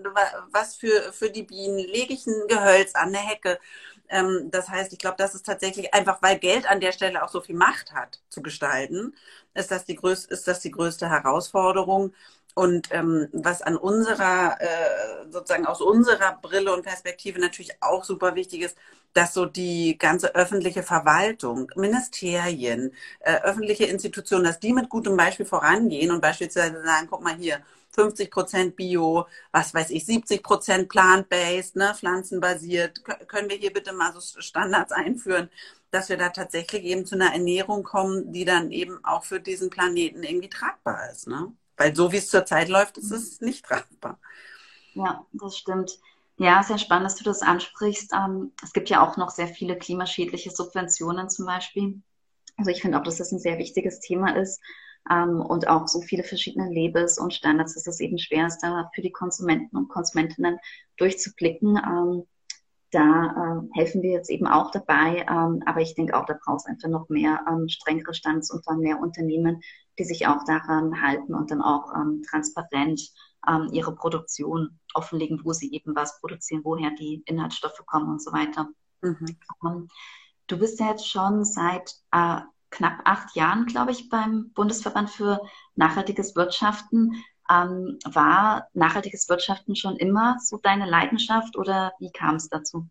was 0.52 0.76
für, 0.76 1.12
für 1.12 1.30
die 1.30 1.44
Bienen, 1.44 1.78
lege 1.78 2.12
ich 2.14 2.26
ein 2.26 2.48
Gehölz 2.48 2.94
an, 2.94 3.08
eine 3.08 3.18
Hecke. 3.18 3.58
Ähm, 4.08 4.50
das 4.50 4.68
heißt, 4.68 4.92
ich 4.92 4.98
glaube, 4.98 5.16
das 5.18 5.34
ist 5.34 5.46
tatsächlich 5.46 5.94
einfach, 5.94 6.20
weil 6.22 6.38
Geld 6.38 6.68
an 6.68 6.80
der 6.80 6.92
Stelle 6.92 7.22
auch 7.24 7.28
so 7.30 7.40
viel 7.40 7.56
Macht 7.56 7.92
hat 7.92 8.20
zu 8.28 8.42
gestalten, 8.42 9.14
ist 9.54 9.70
das 9.70 9.84
die 9.84 9.94
größte, 9.96 10.32
ist 10.34 10.46
das 10.48 10.60
die 10.60 10.70
größte 10.70 11.08
Herausforderung. 11.08 12.12
Und 12.54 12.88
ähm, 12.92 13.28
was 13.32 13.62
an 13.62 13.76
unserer, 13.76 14.56
äh, 14.60 15.30
sozusagen 15.30 15.66
aus 15.66 15.80
unserer 15.80 16.38
Brille 16.40 16.72
und 16.72 16.84
Perspektive 16.84 17.40
natürlich 17.40 17.82
auch 17.82 18.04
super 18.04 18.34
wichtig 18.36 18.62
ist, 18.62 18.76
dass 19.12 19.34
so 19.34 19.46
die 19.46 19.96
ganze 19.98 20.34
öffentliche 20.34 20.82
Verwaltung, 20.82 21.70
Ministerien, 21.76 22.92
äh, 23.20 23.40
öffentliche 23.42 23.84
Institutionen, 23.86 24.44
dass 24.44 24.60
die 24.60 24.72
mit 24.72 24.88
gutem 24.88 25.16
Beispiel 25.16 25.46
vorangehen 25.46 26.10
und 26.10 26.20
beispielsweise 26.20 26.82
sagen, 26.84 27.08
guck 27.10 27.22
mal 27.22 27.36
hier, 27.36 27.60
50 27.92 28.30
Prozent 28.30 28.76
Bio, 28.76 29.26
was 29.52 29.72
weiß 29.72 29.90
ich, 29.90 30.04
70 30.06 30.42
Prozent 30.42 30.88
plant-based, 30.88 31.76
ne, 31.76 31.94
pflanzenbasiert. 31.94 33.04
können 33.28 33.48
wir 33.50 33.56
hier 33.56 33.72
bitte 33.72 33.92
mal 33.92 34.12
so 34.12 34.20
Standards 34.40 34.92
einführen, 34.92 35.48
dass 35.90 36.08
wir 36.08 36.16
da 36.16 36.30
tatsächlich 36.30 36.82
eben 36.84 37.06
zu 37.06 37.14
einer 37.14 37.32
Ernährung 37.32 37.84
kommen, 37.84 38.32
die 38.32 38.44
dann 38.44 38.72
eben 38.72 39.04
auch 39.04 39.24
für 39.24 39.40
diesen 39.40 39.70
Planeten 39.70 40.22
irgendwie 40.24 40.48
tragbar 40.48 41.10
ist, 41.12 41.28
ne? 41.28 41.52
Weil 41.76 41.94
so 41.94 42.12
wie 42.12 42.18
es 42.18 42.28
zurzeit 42.28 42.68
läuft, 42.68 42.98
ist 42.98 43.10
es 43.10 43.40
nicht 43.40 43.64
tragbar. 43.64 44.18
Ja, 44.94 45.26
das 45.32 45.56
stimmt. 45.56 45.98
Ja, 46.36 46.62
sehr 46.62 46.78
spannend, 46.78 47.06
dass 47.06 47.16
du 47.16 47.24
das 47.24 47.42
ansprichst. 47.42 48.12
Ähm, 48.12 48.52
es 48.62 48.72
gibt 48.72 48.90
ja 48.90 49.06
auch 49.06 49.16
noch 49.16 49.30
sehr 49.30 49.48
viele 49.48 49.76
klimaschädliche 49.76 50.50
Subventionen 50.50 51.28
zum 51.28 51.46
Beispiel. 51.46 52.02
Also 52.56 52.70
ich 52.70 52.82
finde 52.82 52.98
auch, 52.98 53.02
dass 53.02 53.18
das 53.18 53.32
ein 53.32 53.38
sehr 53.38 53.58
wichtiges 53.58 54.00
Thema 54.00 54.36
ist 54.36 54.60
ähm, 55.10 55.40
und 55.40 55.68
auch 55.68 55.86
so 55.86 56.00
viele 56.00 56.24
verschiedene 56.24 56.72
Labels 56.72 57.18
und 57.18 57.34
Standards, 57.34 57.74
dass 57.74 57.86
es 57.86 58.00
eben 58.00 58.18
schwer 58.18 58.46
ist, 58.46 58.60
da 58.60 58.90
für 58.94 59.02
die 59.02 59.12
Konsumenten 59.12 59.76
und 59.76 59.88
Konsumentinnen 59.88 60.58
durchzublicken. 60.96 61.76
Ähm, 61.76 62.24
da 62.90 63.64
helfen 63.72 64.02
wir 64.02 64.12
jetzt 64.12 64.30
eben 64.30 64.46
auch 64.46 64.70
dabei. 64.70 65.26
Aber 65.28 65.80
ich 65.80 65.96
denke 65.96 66.16
auch, 66.16 66.26
da 66.26 66.38
braucht 66.40 66.60
es 66.60 66.66
einfach 66.66 66.88
noch 66.88 67.08
mehr 67.08 67.44
strengere 67.66 68.14
Stands 68.14 68.52
und 68.52 68.64
dann 68.68 68.78
mehr 68.78 69.00
Unternehmen, 69.00 69.60
die 69.98 70.04
sich 70.04 70.26
auch 70.26 70.44
daran 70.44 71.02
halten 71.02 71.34
und 71.34 71.50
dann 71.50 71.62
auch 71.62 71.92
ähm, 71.94 72.22
transparent 72.28 73.00
ähm, 73.48 73.68
ihre 73.72 73.94
Produktion 73.94 74.78
offenlegen, 74.94 75.40
wo 75.44 75.52
sie 75.52 75.72
eben 75.72 75.94
was 75.94 76.20
produzieren, 76.20 76.62
woher 76.64 76.90
die 76.90 77.22
Inhaltsstoffe 77.26 77.84
kommen 77.86 78.08
und 78.08 78.22
so 78.22 78.32
weiter. 78.32 78.68
Mhm. 79.02 79.36
Ähm, 79.64 79.88
du 80.46 80.58
bist 80.58 80.80
ja 80.80 80.90
jetzt 80.90 81.08
schon 81.08 81.44
seit 81.44 81.94
äh, 82.10 82.40
knapp 82.70 83.00
acht 83.04 83.36
Jahren, 83.36 83.66
glaube 83.66 83.92
ich, 83.92 84.08
beim 84.08 84.50
Bundesverband 84.52 85.10
für 85.10 85.40
nachhaltiges 85.76 86.34
Wirtschaften. 86.34 87.24
Ähm, 87.50 87.98
war 88.04 88.68
nachhaltiges 88.72 89.28
Wirtschaften 89.28 89.76
schon 89.76 89.96
immer 89.96 90.38
so 90.40 90.56
deine 90.56 90.86
Leidenschaft 90.86 91.56
oder 91.56 91.92
wie 91.98 92.10
kam 92.10 92.36
es 92.36 92.48
dazu? 92.48 92.88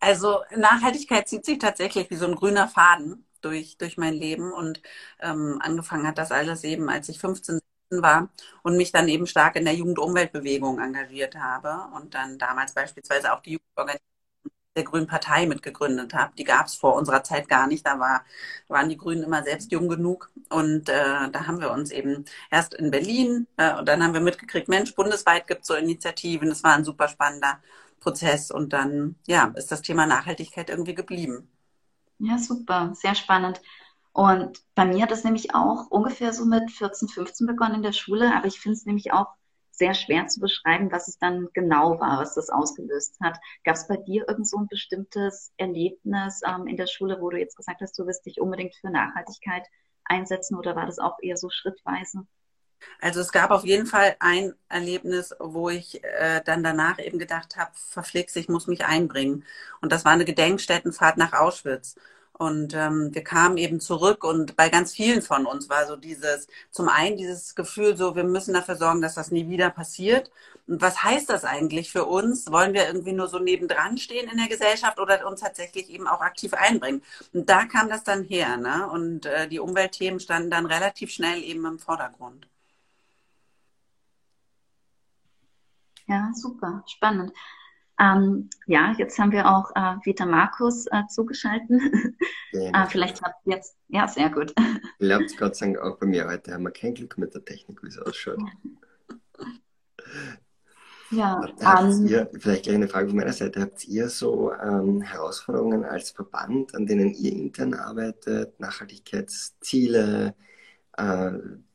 Also 0.00 0.40
Nachhaltigkeit 0.54 1.28
zieht 1.28 1.46
sich 1.46 1.58
tatsächlich 1.58 2.10
wie 2.10 2.16
so 2.16 2.26
ein 2.26 2.34
grüner 2.34 2.68
Faden 2.68 3.24
durch, 3.44 3.76
durch 3.78 3.96
mein 3.98 4.14
Leben 4.14 4.52
und 4.52 4.82
ähm, 5.20 5.58
angefangen 5.62 6.06
hat 6.06 6.18
das 6.18 6.32
alles 6.32 6.64
eben, 6.64 6.88
als 6.88 7.08
ich 7.08 7.18
15 7.18 7.60
war 7.90 8.30
und 8.62 8.76
mich 8.76 8.92
dann 8.92 9.08
eben 9.08 9.26
stark 9.26 9.56
in 9.56 9.64
der 9.64 9.74
Jugendumweltbewegung 9.74 10.80
engagiert 10.80 11.36
habe 11.36 11.94
und 11.96 12.14
dann 12.14 12.38
damals 12.38 12.74
beispielsweise 12.74 13.32
auch 13.32 13.40
die 13.40 13.52
Jugendorganisation 13.52 14.14
der 14.76 14.84
Grünen 14.84 15.06
Partei 15.06 15.46
mitgegründet 15.46 16.14
habe. 16.14 16.34
Die 16.36 16.44
gab 16.44 16.66
es 16.66 16.74
vor 16.74 16.94
unserer 16.96 17.22
Zeit 17.22 17.48
gar 17.48 17.66
nicht. 17.66 17.86
Da 17.86 17.98
war, 17.98 18.24
waren 18.68 18.88
die 18.88 18.96
Grünen 18.96 19.22
immer 19.22 19.42
selbst 19.44 19.70
jung 19.72 19.88
genug. 19.88 20.30
Und 20.50 20.88
äh, 20.88 21.30
da 21.30 21.46
haben 21.46 21.60
wir 21.60 21.70
uns 21.70 21.90
eben 21.90 22.24
erst 22.50 22.74
in 22.74 22.90
Berlin 22.90 23.46
äh, 23.56 23.74
und 23.76 23.88
dann 23.88 24.02
haben 24.02 24.14
wir 24.14 24.20
mitgekriegt, 24.20 24.68
Mensch, 24.68 24.94
bundesweit 24.94 25.46
gibt 25.46 25.62
es 25.62 25.68
so 25.68 25.74
Initiativen. 25.74 26.48
Das 26.48 26.64
war 26.64 26.74
ein 26.74 26.84
super 26.84 27.08
spannender 27.08 27.60
Prozess. 28.00 28.50
Und 28.50 28.72
dann 28.72 29.16
ja, 29.26 29.52
ist 29.56 29.70
das 29.72 29.82
Thema 29.82 30.06
Nachhaltigkeit 30.06 30.70
irgendwie 30.70 30.94
geblieben. 30.94 31.48
Ja, 32.24 32.38
super, 32.38 32.94
sehr 32.94 33.14
spannend. 33.14 33.60
Und 34.12 34.62
bei 34.74 34.84
mir 34.86 35.02
hat 35.02 35.12
es 35.12 35.24
nämlich 35.24 35.54
auch 35.54 35.90
ungefähr 35.90 36.32
so 36.32 36.46
mit 36.46 36.70
14, 36.70 37.08
15 37.08 37.46
begonnen 37.46 37.76
in 37.76 37.82
der 37.82 37.92
Schule, 37.92 38.34
aber 38.34 38.46
ich 38.46 38.58
finde 38.60 38.76
es 38.78 38.86
nämlich 38.86 39.12
auch 39.12 39.28
sehr 39.72 39.92
schwer 39.94 40.26
zu 40.28 40.40
beschreiben, 40.40 40.90
was 40.90 41.08
es 41.08 41.18
dann 41.18 41.48
genau 41.52 42.00
war, 42.00 42.20
was 42.20 42.34
das 42.34 42.48
ausgelöst 42.48 43.18
hat. 43.20 43.38
Gab 43.64 43.74
es 43.76 43.88
bei 43.88 43.96
dir 43.98 44.26
irgend 44.28 44.48
so 44.48 44.56
ein 44.58 44.68
bestimmtes 44.68 45.52
Erlebnis 45.58 46.40
ähm, 46.46 46.66
in 46.66 46.76
der 46.76 46.86
Schule, 46.86 47.20
wo 47.20 47.28
du 47.30 47.38
jetzt 47.38 47.56
gesagt 47.56 47.80
hast, 47.82 47.98
du 47.98 48.06
wirst 48.06 48.24
dich 48.24 48.40
unbedingt 48.40 48.74
für 48.76 48.90
Nachhaltigkeit 48.90 49.66
einsetzen 50.04 50.56
oder 50.56 50.76
war 50.76 50.86
das 50.86 50.98
auch 50.98 51.18
eher 51.20 51.36
so 51.36 51.50
schrittweise? 51.50 52.26
Also 53.00 53.20
es 53.20 53.32
gab 53.32 53.50
auf 53.50 53.64
jeden 53.64 53.86
Fall 53.86 54.16
ein 54.20 54.54
Erlebnis, 54.68 55.34
wo 55.38 55.68
ich 55.70 56.02
äh, 56.04 56.40
dann 56.44 56.62
danach 56.62 56.98
eben 56.98 57.18
gedacht 57.18 57.56
habe, 57.56 57.70
verflixt, 57.74 58.36
ich 58.36 58.48
muss 58.48 58.66
mich 58.66 58.84
einbringen. 58.84 59.44
Und 59.80 59.92
das 59.92 60.04
war 60.04 60.12
eine 60.12 60.24
Gedenkstättenfahrt 60.24 61.16
nach 61.16 61.32
Auschwitz. 61.32 61.96
Und 62.36 62.74
ähm, 62.74 63.14
wir 63.14 63.22
kamen 63.22 63.58
eben 63.58 63.78
zurück 63.78 64.24
und 64.24 64.56
bei 64.56 64.68
ganz 64.68 64.92
vielen 64.92 65.22
von 65.22 65.46
uns 65.46 65.68
war 65.68 65.86
so 65.86 65.94
dieses, 65.94 66.48
zum 66.72 66.88
einen 66.88 67.16
dieses 67.16 67.54
Gefühl, 67.54 67.96
so 67.96 68.16
wir 68.16 68.24
müssen 68.24 68.54
dafür 68.54 68.74
sorgen, 68.74 69.00
dass 69.02 69.14
das 69.14 69.30
nie 69.30 69.48
wieder 69.48 69.70
passiert. 69.70 70.32
Und 70.66 70.82
was 70.82 71.04
heißt 71.04 71.30
das 71.30 71.44
eigentlich 71.44 71.92
für 71.92 72.06
uns? 72.06 72.50
Wollen 72.50 72.74
wir 72.74 72.86
irgendwie 72.86 73.12
nur 73.12 73.28
so 73.28 73.38
nebendran 73.38 73.98
stehen 73.98 74.28
in 74.28 74.38
der 74.38 74.48
Gesellschaft 74.48 74.98
oder 74.98 75.26
uns 75.28 75.40
tatsächlich 75.42 75.90
eben 75.90 76.08
auch 76.08 76.20
aktiv 76.22 76.54
einbringen? 76.54 77.02
Und 77.32 77.48
da 77.48 77.66
kam 77.66 77.88
das 77.88 78.02
dann 78.02 78.24
her, 78.24 78.56
ne? 78.56 78.88
Und 78.90 79.26
äh, 79.26 79.46
die 79.48 79.60
Umweltthemen 79.60 80.18
standen 80.20 80.50
dann 80.50 80.66
relativ 80.66 81.10
schnell 81.12 81.40
eben 81.42 81.64
im 81.66 81.78
Vordergrund. 81.78 82.48
Ja, 86.06 86.30
super, 86.34 86.84
spannend. 86.86 87.32
Ähm, 87.98 88.50
ja, 88.66 88.92
jetzt 88.98 89.18
haben 89.18 89.30
wir 89.30 89.48
auch 89.48 89.70
äh, 89.76 89.96
Vita 90.04 90.26
Markus 90.26 90.86
äh, 90.86 91.02
zugeschaltet. 91.08 91.70
äh, 92.52 92.86
vielleicht 92.88 93.22
habt 93.22 93.46
ihr 93.46 93.54
jetzt, 93.54 93.76
ja, 93.88 94.08
sehr 94.08 94.30
gut. 94.30 94.52
Klappt 94.98 95.36
Gott 95.38 95.54
sei 95.54 95.66
Dank 95.66 95.78
auch 95.78 95.98
bei 95.98 96.06
mir. 96.06 96.26
Heute 96.26 96.52
haben 96.52 96.64
wir 96.64 96.72
kein 96.72 96.94
Glück 96.94 97.16
mit 97.18 97.34
der 97.34 97.44
Technik, 97.44 97.82
wie 97.82 97.88
es 97.88 97.98
ausschaut. 97.98 98.40
Ja, 101.10 101.46
ähm, 101.60 102.06
ihr, 102.08 102.28
vielleicht 102.32 102.64
gleich 102.64 102.74
eine 102.74 102.88
Frage 102.88 103.08
von 103.08 103.16
meiner 103.16 103.32
Seite. 103.32 103.60
Habt 103.60 103.84
ihr 103.86 104.08
so 104.08 104.52
ähm, 104.52 105.00
Herausforderungen 105.00 105.84
als 105.84 106.10
Verband, 106.10 106.74
an 106.74 106.86
denen 106.86 107.14
ihr 107.14 107.32
intern 107.32 107.74
arbeitet, 107.74 108.58
Nachhaltigkeitsziele, 108.58 110.34
äh, 110.96 111.30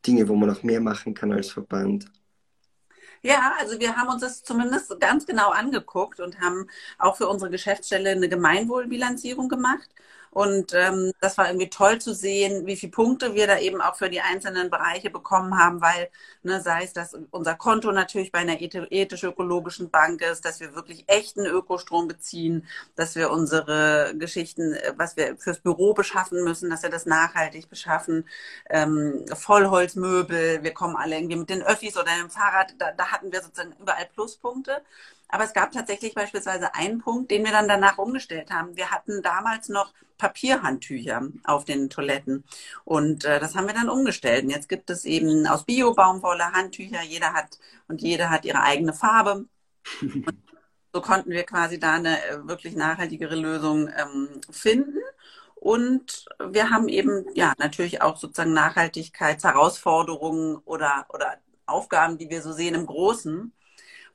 Dinge, 0.05 0.27
wo 0.27 0.35
man 0.35 0.49
noch 0.49 0.63
mehr 0.63 0.81
machen 0.81 1.13
kann 1.13 1.31
als 1.31 1.51
Verband? 1.51 2.11
Ja, 3.21 3.53
also 3.59 3.79
wir 3.79 3.95
haben 3.97 4.09
uns 4.09 4.21
das 4.21 4.43
zumindest 4.43 4.97
ganz 4.99 5.25
genau 5.25 5.49
angeguckt 5.51 6.19
und 6.19 6.39
haben 6.39 6.67
auch 6.97 7.17
für 7.17 7.27
unsere 7.27 7.51
Geschäftsstelle 7.51 8.11
eine 8.11 8.29
Gemeinwohlbilanzierung 8.29 9.49
gemacht. 9.49 9.89
Und 10.31 10.73
ähm, 10.73 11.11
das 11.21 11.37
war 11.37 11.47
irgendwie 11.47 11.69
toll 11.69 11.99
zu 11.99 12.13
sehen, 12.13 12.65
wie 12.65 12.75
viele 12.75 12.91
Punkte 12.91 13.33
wir 13.35 13.47
da 13.47 13.59
eben 13.59 13.81
auch 13.81 13.95
für 13.95 14.09
die 14.09 14.21
einzelnen 14.21 14.69
Bereiche 14.69 15.09
bekommen 15.09 15.57
haben, 15.57 15.81
weil, 15.81 16.09
ne, 16.43 16.61
sei 16.61 16.83
es, 16.83 16.93
dass 16.93 17.15
unser 17.31 17.55
Konto 17.55 17.91
natürlich 17.91 18.31
bei 18.31 18.39
einer 18.39 18.59
ethisch-ökologischen 18.61 19.89
Bank 19.89 20.21
ist, 20.21 20.45
dass 20.45 20.59
wir 20.59 20.75
wirklich 20.75 21.05
echten 21.07 21.45
Ökostrom 21.45 22.07
beziehen, 22.07 22.67
dass 22.95 23.15
wir 23.15 23.31
unsere 23.31 24.13
Geschichten, 24.17 24.73
äh, 24.73 24.93
was 24.97 25.17
wir 25.17 25.37
fürs 25.37 25.59
Büro 25.59 25.93
beschaffen 25.93 26.43
müssen, 26.43 26.69
dass 26.69 26.83
wir 26.83 26.89
das 26.89 27.05
nachhaltig 27.05 27.69
beschaffen, 27.69 28.25
ähm, 28.69 29.25
Vollholzmöbel, 29.33 30.63
wir 30.63 30.73
kommen 30.73 30.95
alle 30.95 31.15
irgendwie 31.15 31.35
mit 31.37 31.49
den 31.49 31.63
Öffis 31.63 31.97
oder 31.97 32.11
dem 32.21 32.29
Fahrrad, 32.29 32.73
da, 32.77 32.91
da 32.91 33.11
hatten 33.11 33.31
wir 33.31 33.41
sozusagen 33.41 33.73
überall 33.79 34.05
Pluspunkte. 34.13 34.81
Aber 35.29 35.43
es 35.43 35.53
gab 35.53 35.71
tatsächlich 35.71 36.15
beispielsweise 36.15 36.73
einen 36.75 36.99
Punkt, 36.99 37.31
den 37.31 37.45
wir 37.45 37.51
dann 37.51 37.67
danach 37.67 37.97
umgestellt 37.99 38.51
haben. 38.51 38.75
Wir 38.75 38.91
hatten 38.91 39.21
damals 39.21 39.69
noch 39.69 39.93
Papierhandtücher 40.17 41.21
auf 41.45 41.65
den 41.65 41.89
Toiletten. 41.89 42.43
Und 42.83 43.25
äh, 43.25 43.39
das 43.39 43.55
haben 43.55 43.67
wir 43.67 43.73
dann 43.73 43.89
umgestellt. 43.89 44.43
Und 44.43 44.49
jetzt 44.49 44.67
gibt 44.67 44.89
es 44.89 45.05
eben 45.05 45.47
aus 45.47 45.65
Bio-Baumwolle 45.65 46.51
Handtücher. 46.51 47.03
Jeder 47.03 47.33
hat 47.33 47.59
und 47.87 48.01
jede 48.01 48.29
hat 48.29 48.43
ihre 48.43 48.61
eigene 48.61 48.93
Farbe. 48.93 49.45
Und 50.01 50.25
so 50.93 51.01
konnten 51.01 51.31
wir 51.31 51.43
quasi 51.43 51.79
da 51.79 51.93
eine 51.93 52.23
äh, 52.25 52.47
wirklich 52.47 52.75
nachhaltigere 52.75 53.35
Lösung 53.35 53.87
ähm, 53.87 54.41
finden. 54.49 54.97
Und 55.55 56.25
wir 56.39 56.69
haben 56.69 56.87
eben 56.87 57.25
ja 57.35 57.53
natürlich 57.57 58.01
auch 58.01 58.17
sozusagen 58.17 58.53
Nachhaltigkeitsherausforderungen 58.53 60.57
oder, 60.65 61.05
oder 61.09 61.37
Aufgaben, 61.65 62.17
die 62.17 62.29
wir 62.29 62.41
so 62.41 62.53
sehen 62.53 62.75
im 62.75 62.85
Großen 62.85 63.53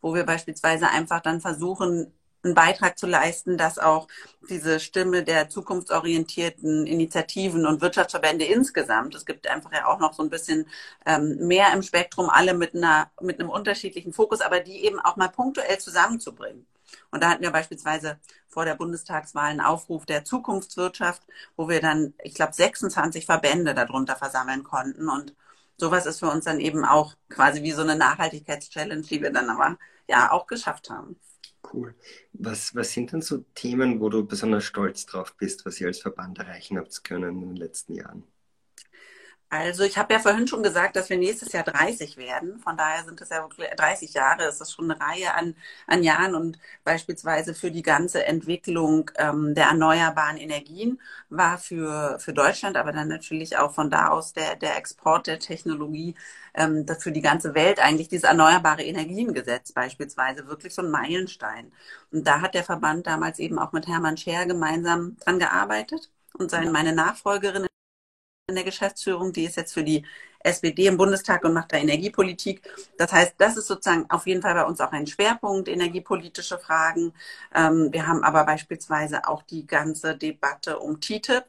wo 0.04 0.14
wir 0.14 0.24
beispielsweise 0.24 0.88
einfach 0.90 1.20
dann 1.20 1.40
versuchen, 1.40 2.12
einen 2.42 2.54
Beitrag 2.54 2.98
zu 2.98 3.06
leisten, 3.06 3.56
dass 3.56 3.78
auch 3.78 4.06
diese 4.50 4.78
Stimme 4.78 5.24
der 5.24 5.48
zukunftsorientierten 5.48 6.86
Initiativen 6.86 7.64
und 7.64 7.80
Wirtschaftsverbände 7.80 8.44
insgesamt, 8.44 9.14
es 9.14 9.24
gibt 9.24 9.48
einfach 9.48 9.72
ja 9.72 9.86
auch 9.86 9.98
noch 10.00 10.12
so 10.12 10.22
ein 10.22 10.28
bisschen 10.28 10.66
ähm, 11.06 11.38
mehr 11.46 11.72
im 11.72 11.82
Spektrum, 11.82 12.28
alle 12.28 12.52
mit 12.52 12.74
einer, 12.74 13.10
mit 13.22 13.40
einem 13.40 13.48
unterschiedlichen 13.48 14.12
Fokus, 14.12 14.42
aber 14.42 14.60
die 14.60 14.84
eben 14.84 15.00
auch 15.00 15.16
mal 15.16 15.28
punktuell 15.28 15.78
zusammenzubringen. 15.78 16.66
Und 17.10 17.22
da 17.22 17.30
hatten 17.30 17.42
wir 17.42 17.50
beispielsweise 17.50 18.18
vor 18.46 18.66
der 18.66 18.74
Bundestagswahl 18.74 19.46
einen 19.52 19.62
Aufruf 19.62 20.04
der 20.04 20.26
Zukunftswirtschaft, 20.26 21.22
wo 21.56 21.70
wir 21.70 21.80
dann, 21.80 22.12
ich 22.22 22.34
glaube, 22.34 22.52
26 22.52 23.24
Verbände 23.24 23.72
darunter 23.72 24.16
versammeln 24.16 24.64
konnten. 24.64 25.08
Und 25.08 25.34
sowas 25.78 26.04
ist 26.04 26.18
für 26.18 26.28
uns 26.28 26.44
dann 26.44 26.60
eben 26.60 26.84
auch 26.84 27.14
quasi 27.30 27.62
wie 27.62 27.72
so 27.72 27.80
eine 27.80 27.96
Nachhaltigkeitschallenge, 27.96 29.00
die 29.02 29.22
wir 29.22 29.32
dann 29.32 29.48
aber 29.48 29.78
ja 30.08 30.32
auch 30.32 30.46
geschafft 30.46 30.90
haben. 30.90 31.18
Cool. 31.72 31.94
Was, 32.32 32.74
was 32.74 32.92
sind 32.92 33.12
denn 33.12 33.22
so 33.22 33.38
Themen, 33.54 34.00
wo 34.00 34.08
du 34.08 34.26
besonders 34.26 34.64
stolz 34.64 35.06
drauf 35.06 35.36
bist, 35.36 35.64
was 35.66 35.80
ihr 35.80 35.86
als 35.88 36.00
Verband 36.00 36.38
erreichen 36.38 36.78
habt 36.78 37.02
können 37.04 37.42
in 37.42 37.48
den 37.48 37.56
letzten 37.56 37.94
Jahren? 37.94 38.24
Also 39.54 39.84
ich 39.84 39.96
habe 39.96 40.12
ja 40.12 40.18
vorhin 40.18 40.48
schon 40.48 40.62
gesagt, 40.64 40.96
dass 40.96 41.10
wir 41.10 41.16
nächstes 41.16 41.52
Jahr 41.52 41.62
30 41.62 42.16
werden. 42.16 42.58
Von 42.58 42.76
daher 42.76 43.04
sind 43.04 43.20
es 43.20 43.28
ja 43.28 43.42
wirklich 43.42 43.68
30 43.76 44.12
Jahre. 44.12 44.44
Es 44.44 44.60
ist 44.60 44.72
schon 44.72 44.90
eine 44.90 45.00
Reihe 45.00 45.32
an, 45.34 45.54
an 45.86 46.02
Jahren 46.02 46.34
und 46.34 46.58
beispielsweise 46.82 47.54
für 47.54 47.70
die 47.70 47.82
ganze 47.82 48.26
Entwicklung 48.26 49.10
ähm, 49.16 49.54
der 49.54 49.66
erneuerbaren 49.66 50.38
Energien 50.38 51.00
war 51.30 51.58
für, 51.58 52.18
für 52.18 52.32
Deutschland, 52.32 52.76
aber 52.76 52.92
dann 52.92 53.08
natürlich 53.08 53.56
auch 53.56 53.72
von 53.72 53.90
da 53.90 54.08
aus 54.08 54.32
der, 54.32 54.56
der 54.56 54.76
Export 54.76 55.28
der 55.28 55.38
Technologie 55.38 56.16
ähm, 56.54 56.84
für 56.98 57.12
die 57.12 57.22
ganze 57.22 57.54
Welt 57.54 57.78
eigentlich 57.80 58.08
dieses 58.08 58.24
erneuerbare 58.24 58.82
Energiengesetz 58.82 59.72
beispielsweise 59.72 60.48
wirklich 60.48 60.74
so 60.74 60.82
ein 60.82 60.90
Meilenstein. 60.90 61.70
Und 62.12 62.26
da 62.26 62.40
hat 62.40 62.54
der 62.54 62.64
Verband 62.64 63.06
damals 63.06 63.38
eben 63.38 63.58
auch 63.58 63.72
mit 63.72 63.86
Hermann 63.86 64.16
Scher 64.16 64.46
gemeinsam 64.46 65.16
dran 65.20 65.38
gearbeitet 65.38 66.10
und 66.32 66.50
seine, 66.50 66.70
meine 66.70 66.92
Nachfolgerin 66.92 67.66
in 68.46 68.56
der 68.56 68.64
Geschäftsführung, 68.64 69.32
die 69.32 69.44
ist 69.44 69.56
jetzt 69.56 69.72
für 69.72 69.84
die 69.84 70.04
SPD 70.40 70.86
im 70.86 70.98
Bundestag 70.98 71.44
und 71.44 71.54
macht 71.54 71.72
da 71.72 71.78
Energiepolitik. 71.78 72.60
Das 72.98 73.10
heißt, 73.10 73.34
das 73.38 73.56
ist 73.56 73.66
sozusagen 73.66 74.04
auf 74.10 74.26
jeden 74.26 74.42
Fall 74.42 74.52
bei 74.52 74.64
uns 74.64 74.80
auch 74.82 74.92
ein 74.92 75.06
Schwerpunkt, 75.06 75.66
energiepolitische 75.68 76.58
Fragen. 76.58 77.14
Ähm, 77.54 77.90
wir 77.90 78.06
haben 78.06 78.22
aber 78.22 78.44
beispielsweise 78.44 79.26
auch 79.26 79.42
die 79.42 79.66
ganze 79.66 80.14
Debatte 80.14 80.78
um 80.78 81.00
TTIP, 81.00 81.44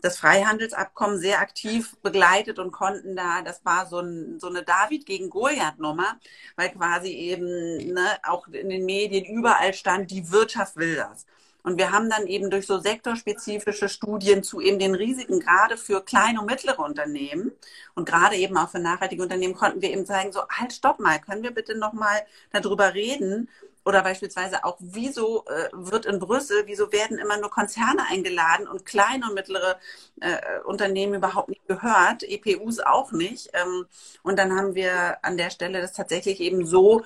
das 0.00 0.16
Freihandelsabkommen 0.18 1.18
sehr 1.18 1.40
aktiv 1.40 1.96
begleitet 2.02 2.60
und 2.60 2.70
konnten 2.70 3.16
da, 3.16 3.42
das 3.42 3.64
war 3.64 3.86
so, 3.86 3.98
ein, 3.98 4.38
so 4.38 4.46
eine 4.46 4.62
David 4.62 5.06
gegen 5.06 5.30
Goliath-Nummer, 5.30 6.20
weil 6.54 6.70
quasi 6.70 7.08
eben 7.08 7.94
ne, 7.94 8.06
auch 8.22 8.46
in 8.46 8.68
den 8.68 8.84
Medien 8.84 9.24
überall 9.24 9.74
stand, 9.74 10.12
die 10.12 10.30
Wirtschaft 10.30 10.76
will 10.76 10.94
das. 10.94 11.26
Und 11.68 11.76
wir 11.76 11.92
haben 11.92 12.08
dann 12.08 12.26
eben 12.26 12.48
durch 12.48 12.66
so 12.66 12.78
sektorspezifische 12.78 13.90
Studien 13.90 14.42
zu 14.42 14.58
eben 14.58 14.78
den 14.78 14.94
Risiken, 14.94 15.38
gerade 15.38 15.76
für 15.76 16.02
kleine 16.02 16.40
und 16.40 16.46
mittlere 16.46 16.78
Unternehmen 16.78 17.52
und 17.94 18.08
gerade 18.08 18.36
eben 18.36 18.56
auch 18.56 18.70
für 18.70 18.78
nachhaltige 18.78 19.22
Unternehmen, 19.22 19.54
konnten 19.54 19.82
wir 19.82 19.90
eben 19.90 20.06
zeigen, 20.06 20.32
so, 20.32 20.40
halt, 20.48 20.72
stopp 20.72 20.98
mal, 20.98 21.20
können 21.20 21.42
wir 21.42 21.50
bitte 21.50 21.76
nochmal 21.76 22.22
darüber 22.52 22.94
reden? 22.94 23.50
Oder 23.84 24.02
beispielsweise 24.02 24.64
auch, 24.64 24.78
wieso 24.80 25.44
äh, 25.44 25.68
wird 25.74 26.06
in 26.06 26.18
Brüssel, 26.18 26.62
wieso 26.64 26.90
werden 26.90 27.18
immer 27.18 27.36
nur 27.36 27.50
Konzerne 27.50 28.06
eingeladen 28.08 28.66
und 28.66 28.86
kleine 28.86 29.26
und 29.28 29.34
mittlere 29.34 29.78
äh, 30.22 30.60
Unternehmen 30.64 31.16
überhaupt 31.16 31.50
nicht 31.50 31.68
gehört, 31.68 32.22
EPUs 32.22 32.80
auch 32.80 33.12
nicht. 33.12 33.50
Ähm, 33.52 33.84
und 34.22 34.38
dann 34.38 34.56
haben 34.56 34.74
wir 34.74 35.18
an 35.22 35.36
der 35.36 35.50
Stelle 35.50 35.82
das 35.82 35.92
tatsächlich 35.92 36.40
eben 36.40 36.64
so 36.64 37.04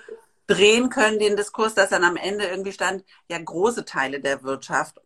drehen 0.55 0.89
können, 0.91 1.19
den 1.19 1.37
Diskurs, 1.37 1.75
dass 1.75 1.91
dann 1.91 2.05
am 2.05 2.17
Ende 2.17 2.47
irgendwie 2.47 2.73
stand, 2.73 3.05
ja, 3.29 3.39
große 3.39 3.85
Teile 3.85 4.21
der 4.21 4.43
Wirtschaft 4.43 5.01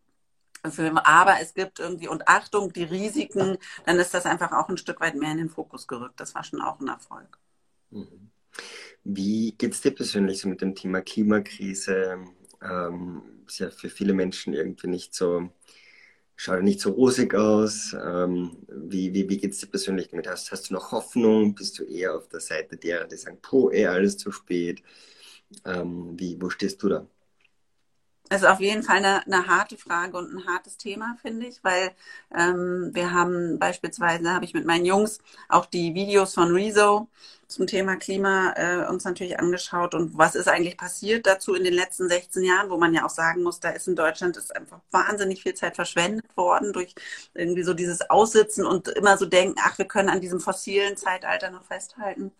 aber 0.63 1.35
es 1.41 1.53
gibt 1.53 1.79
irgendwie, 1.79 2.07
und 2.07 2.27
Achtung, 2.27 2.73
die 2.73 2.83
Risiken, 2.83 3.57
dann 3.85 3.99
ist 3.99 4.13
das 4.13 4.25
einfach 4.25 4.51
auch 4.51 4.69
ein 4.69 4.77
Stück 4.77 4.99
weit 5.01 5.15
mehr 5.15 5.31
in 5.31 5.37
den 5.37 5.49
Fokus 5.49 5.87
gerückt. 5.87 6.19
Das 6.19 6.35
war 6.35 6.43
schon 6.43 6.61
auch 6.61 6.79
ein 6.79 6.87
Erfolg. 6.87 7.37
Mhm. 7.91 8.31
Wie 9.03 9.53
geht 9.53 9.73
es 9.73 9.81
dir 9.81 9.91
persönlich 9.91 10.39
so 10.39 10.49
mit 10.49 10.61
dem 10.61 10.75
Thema 10.75 11.01
Klimakrise? 11.01 12.17
Ähm, 12.61 13.21
ist 13.47 13.59
ja 13.59 13.69
für 13.69 13.89
viele 13.89 14.13
Menschen 14.13 14.53
irgendwie 14.53 14.87
nicht 14.87 15.13
so, 15.13 15.49
schaut 16.35 16.63
nicht 16.63 16.81
so 16.81 16.91
rosig 16.91 17.33
aus. 17.35 17.93
Ähm, 17.93 18.57
wie 18.67 19.13
wie, 19.13 19.29
wie 19.29 19.37
geht 19.37 19.51
es 19.51 19.59
dir 19.59 19.67
persönlich 19.67 20.09
damit? 20.09 20.27
Hast, 20.27 20.51
hast 20.51 20.69
du 20.69 20.73
noch 20.73 20.91
Hoffnung? 20.91 21.55
Bist 21.55 21.79
du 21.79 21.83
eher 21.83 22.15
auf 22.15 22.27
der 22.27 22.39
Seite 22.41 22.77
derer, 22.77 23.05
die 23.05 23.15
sagen, 23.15 23.37
puh, 23.41 23.71
eh 23.71 23.85
alles 23.85 24.17
zu 24.17 24.31
spät? 24.31 24.81
Ähm, 25.65 26.19
wie, 26.19 26.41
wo 26.41 26.49
stehst 26.49 26.81
du 26.83 26.89
da? 26.89 27.07
ist 28.29 28.45
auf 28.45 28.59
jeden 28.59 28.83
Fall 28.83 28.97
eine, 28.97 29.25
eine 29.25 29.47
harte 29.47 29.77
Frage 29.77 30.17
und 30.17 30.33
ein 30.33 30.45
hartes 30.47 30.77
Thema, 30.77 31.17
finde 31.21 31.47
ich, 31.47 31.63
weil 31.63 31.91
ähm, 32.35 32.91
wir 32.93 33.13
haben 33.13 33.59
beispielsweise, 33.59 34.29
habe 34.33 34.45
ich 34.45 34.53
mit 34.53 34.65
meinen 34.65 34.85
Jungs 34.85 35.19
auch 35.49 35.65
die 35.65 35.93
Videos 35.93 36.33
von 36.33 36.51
Rezo 36.51 37.07
zum 37.47 37.67
Thema 37.67 37.95
Klima 37.95 38.53
äh, 38.57 38.85
uns 38.89 39.05
natürlich 39.05 39.39
angeschaut 39.39 39.93
und 39.95 40.17
was 40.17 40.35
ist 40.35 40.49
eigentlich 40.49 40.77
passiert 40.77 41.25
dazu 41.25 41.53
in 41.55 41.63
den 41.63 41.73
letzten 41.73 42.09
16 42.09 42.43
Jahren, 42.43 42.69
wo 42.69 42.77
man 42.77 42.93
ja 42.93 43.05
auch 43.05 43.09
sagen 43.09 43.43
muss, 43.43 43.59
da 43.61 43.69
ist 43.69 43.87
in 43.87 43.95
Deutschland 43.95 44.35
ist 44.35 44.53
einfach 44.55 44.81
wahnsinnig 44.91 45.41
viel 45.43 45.53
Zeit 45.53 45.75
verschwendet 45.75 46.25
worden 46.35 46.73
durch 46.73 46.93
irgendwie 47.33 47.63
so 47.63 47.73
dieses 47.73 48.09
Aussitzen 48.09 48.65
und 48.65 48.89
immer 48.89 49.17
so 49.17 49.25
denken, 49.25 49.55
ach, 49.63 49.77
wir 49.77 49.85
können 49.85 50.09
an 50.09 50.21
diesem 50.21 50.41
fossilen 50.41 50.97
Zeitalter 50.97 51.49
noch 51.51 51.63
festhalten. 51.63 52.31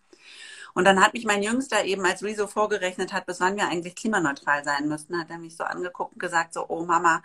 Und 0.74 0.84
dann 0.84 1.02
hat 1.02 1.14
mich 1.14 1.24
mein 1.24 1.42
Jüngster 1.42 1.84
eben, 1.84 2.04
als 2.04 2.22
Rezo 2.22 2.46
vorgerechnet 2.46 3.12
hat, 3.12 3.26
bis 3.26 3.40
wann 3.40 3.56
wir 3.56 3.68
eigentlich 3.68 3.96
klimaneutral 3.96 4.64
sein 4.64 4.88
müssten, 4.88 5.18
hat 5.18 5.30
er 5.30 5.38
mich 5.38 5.56
so 5.56 5.64
angeguckt 5.64 6.14
und 6.14 6.20
gesagt, 6.20 6.54
so, 6.54 6.66
oh 6.68 6.84
Mama, 6.84 7.22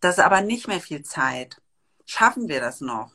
das 0.00 0.18
ist 0.18 0.24
aber 0.24 0.40
nicht 0.40 0.68
mehr 0.68 0.80
viel 0.80 1.02
Zeit. 1.02 1.60
Schaffen 2.06 2.48
wir 2.48 2.60
das 2.60 2.80
noch? 2.80 3.12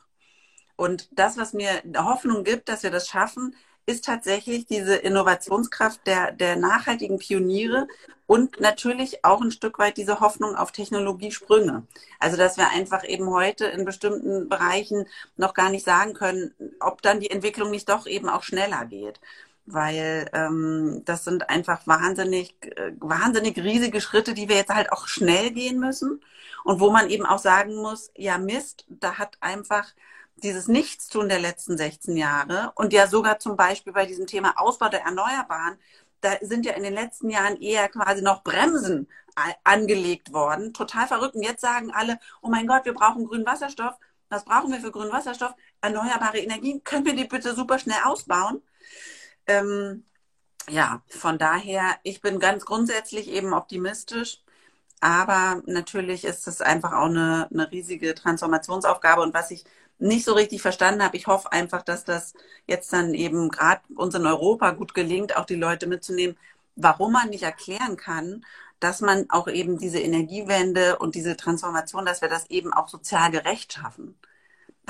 Und 0.76 1.08
das, 1.12 1.36
was 1.36 1.52
mir 1.52 1.82
Hoffnung 1.96 2.42
gibt, 2.44 2.68
dass 2.68 2.82
wir 2.82 2.90
das 2.90 3.08
schaffen, 3.08 3.54
ist 3.86 4.04
tatsächlich 4.04 4.66
diese 4.66 4.96
Innovationskraft 4.96 6.06
der, 6.06 6.32
der 6.32 6.56
nachhaltigen 6.56 7.18
Pioniere 7.18 7.86
und 8.26 8.60
natürlich 8.60 9.24
auch 9.24 9.40
ein 9.40 9.50
Stück 9.50 9.78
weit 9.78 9.96
diese 9.96 10.20
Hoffnung 10.20 10.54
auf 10.54 10.70
Technologiesprünge. 10.70 11.86
Also, 12.20 12.36
dass 12.36 12.56
wir 12.56 12.70
einfach 12.70 13.04
eben 13.04 13.28
heute 13.30 13.66
in 13.66 13.84
bestimmten 13.84 14.48
Bereichen 14.48 15.06
noch 15.36 15.54
gar 15.54 15.70
nicht 15.70 15.84
sagen 15.84 16.14
können, 16.14 16.54
ob 16.78 17.02
dann 17.02 17.20
die 17.20 17.30
Entwicklung 17.30 17.70
nicht 17.70 17.88
doch 17.88 18.06
eben 18.06 18.28
auch 18.28 18.44
schneller 18.44 18.84
geht 18.84 19.20
weil 19.72 20.30
ähm, 20.32 21.02
das 21.04 21.24
sind 21.24 21.48
einfach 21.50 21.86
wahnsinnig, 21.86 22.54
äh, 22.76 22.92
wahnsinnig 23.00 23.56
riesige 23.58 24.00
Schritte, 24.00 24.34
die 24.34 24.48
wir 24.48 24.56
jetzt 24.56 24.74
halt 24.74 24.92
auch 24.92 25.06
schnell 25.08 25.50
gehen 25.50 25.78
müssen 25.78 26.22
und 26.64 26.80
wo 26.80 26.90
man 26.90 27.10
eben 27.10 27.26
auch 27.26 27.38
sagen 27.38 27.76
muss, 27.76 28.10
ja 28.16 28.38
Mist, 28.38 28.84
da 28.88 29.18
hat 29.18 29.36
einfach 29.40 29.86
dieses 30.36 30.68
Nichtstun 30.68 31.28
der 31.28 31.38
letzten 31.40 31.76
16 31.76 32.16
Jahre 32.16 32.72
und 32.74 32.92
ja 32.92 33.06
sogar 33.06 33.38
zum 33.38 33.56
Beispiel 33.56 33.92
bei 33.92 34.06
diesem 34.06 34.26
Thema 34.26 34.54
Ausbau 34.58 34.88
der 34.88 35.02
Erneuerbaren, 35.02 35.78
da 36.20 36.32
sind 36.42 36.66
ja 36.66 36.72
in 36.74 36.82
den 36.82 36.94
letzten 36.94 37.30
Jahren 37.30 37.60
eher 37.60 37.88
quasi 37.88 38.22
noch 38.22 38.42
Bremsen 38.42 39.08
angelegt 39.64 40.32
worden. 40.32 40.72
Total 40.72 41.06
verrückt. 41.06 41.34
Und 41.34 41.42
jetzt 41.42 41.60
sagen 41.60 41.92
alle, 41.92 42.18
oh 42.42 42.48
mein 42.48 42.66
Gott, 42.66 42.84
wir 42.84 42.94
brauchen 42.94 43.26
grünen 43.26 43.46
Wasserstoff. 43.46 43.94
Was 44.28 44.44
brauchen 44.44 44.72
wir 44.72 44.80
für 44.80 44.92
grünen 44.92 45.12
Wasserstoff? 45.12 45.54
Erneuerbare 45.80 46.38
Energien. 46.38 46.84
Können 46.84 47.04
wir 47.04 47.14
die 47.14 47.24
bitte 47.24 47.54
super 47.54 47.78
schnell 47.78 47.98
ausbauen? 48.04 48.62
Ähm, 49.50 50.04
ja, 50.68 51.02
von 51.08 51.38
daher, 51.38 51.96
ich 52.04 52.20
bin 52.22 52.38
ganz 52.40 52.64
grundsätzlich 52.64 53.28
eben 53.28 53.52
optimistisch. 53.54 54.42
Aber 55.00 55.62
natürlich 55.66 56.24
ist 56.24 56.46
es 56.48 56.60
einfach 56.60 56.92
auch 56.92 57.06
eine, 57.06 57.48
eine 57.52 57.70
riesige 57.72 58.14
Transformationsaufgabe. 58.14 59.22
Und 59.22 59.34
was 59.34 59.50
ich 59.50 59.64
nicht 59.98 60.24
so 60.24 60.34
richtig 60.34 60.62
verstanden 60.62 61.02
habe, 61.02 61.16
ich 61.16 61.26
hoffe 61.26 61.52
einfach, 61.52 61.82
dass 61.82 62.04
das 62.04 62.34
jetzt 62.66 62.92
dann 62.92 63.14
eben 63.14 63.50
gerade 63.50 63.82
uns 63.96 64.14
in 64.14 64.26
Europa 64.26 64.72
gut 64.72 64.94
gelingt, 64.94 65.36
auch 65.36 65.46
die 65.46 65.56
Leute 65.56 65.86
mitzunehmen, 65.86 66.36
warum 66.76 67.12
man 67.12 67.30
nicht 67.30 67.44
erklären 67.44 67.96
kann, 67.96 68.44
dass 68.80 69.00
man 69.02 69.26
auch 69.30 69.48
eben 69.48 69.78
diese 69.78 70.00
Energiewende 70.00 70.98
und 70.98 71.14
diese 71.14 71.36
Transformation, 71.36 72.06
dass 72.06 72.22
wir 72.22 72.28
das 72.28 72.48
eben 72.50 72.72
auch 72.72 72.88
sozial 72.88 73.30
gerecht 73.30 73.74
schaffen. 73.74 74.16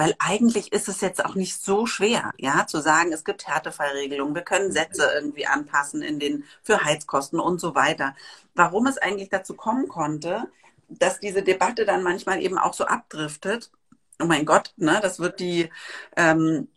Weil 0.01 0.15
eigentlich 0.19 0.73
ist 0.73 0.89
es 0.89 1.03
jetzt 1.03 1.23
auch 1.23 1.35
nicht 1.35 1.63
so 1.63 1.85
schwer, 1.85 2.33
ja, 2.39 2.67
zu 2.67 2.81
sagen, 2.81 3.13
es 3.13 3.23
gibt 3.23 3.47
Härtefallregelungen, 3.47 4.35
wir 4.35 4.41
können 4.41 4.73
Sätze 4.73 5.11
irgendwie 5.15 5.47
anpassen 5.47 6.01
in 6.01 6.19
den, 6.19 6.45
für 6.63 6.83
Heizkosten 6.83 7.39
und 7.39 7.61
so 7.61 7.75
weiter. 7.75 8.17
Warum 8.55 8.87
es 8.87 8.97
eigentlich 8.97 9.29
dazu 9.29 9.53
kommen 9.53 9.89
konnte, 9.89 10.51
dass 10.89 11.21
diese 11.21 11.43
Debatte 11.43 11.85
dann 11.85 12.03
manchmal 12.03 12.41
eben 12.41 12.57
auch 12.57 12.73
so 12.73 12.87
abdriftet, 12.87 13.71
oh 14.19 14.25
mein 14.25 14.47
Gott, 14.47 14.73
ne, 14.79 15.01
das 15.03 15.19
wird 15.19 15.39
die, 15.39 15.69
ähm, 16.17 16.69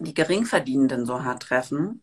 die 0.00 0.14
Geringverdienenden 0.14 1.06
so 1.06 1.22
hart 1.22 1.44
treffen. 1.44 2.02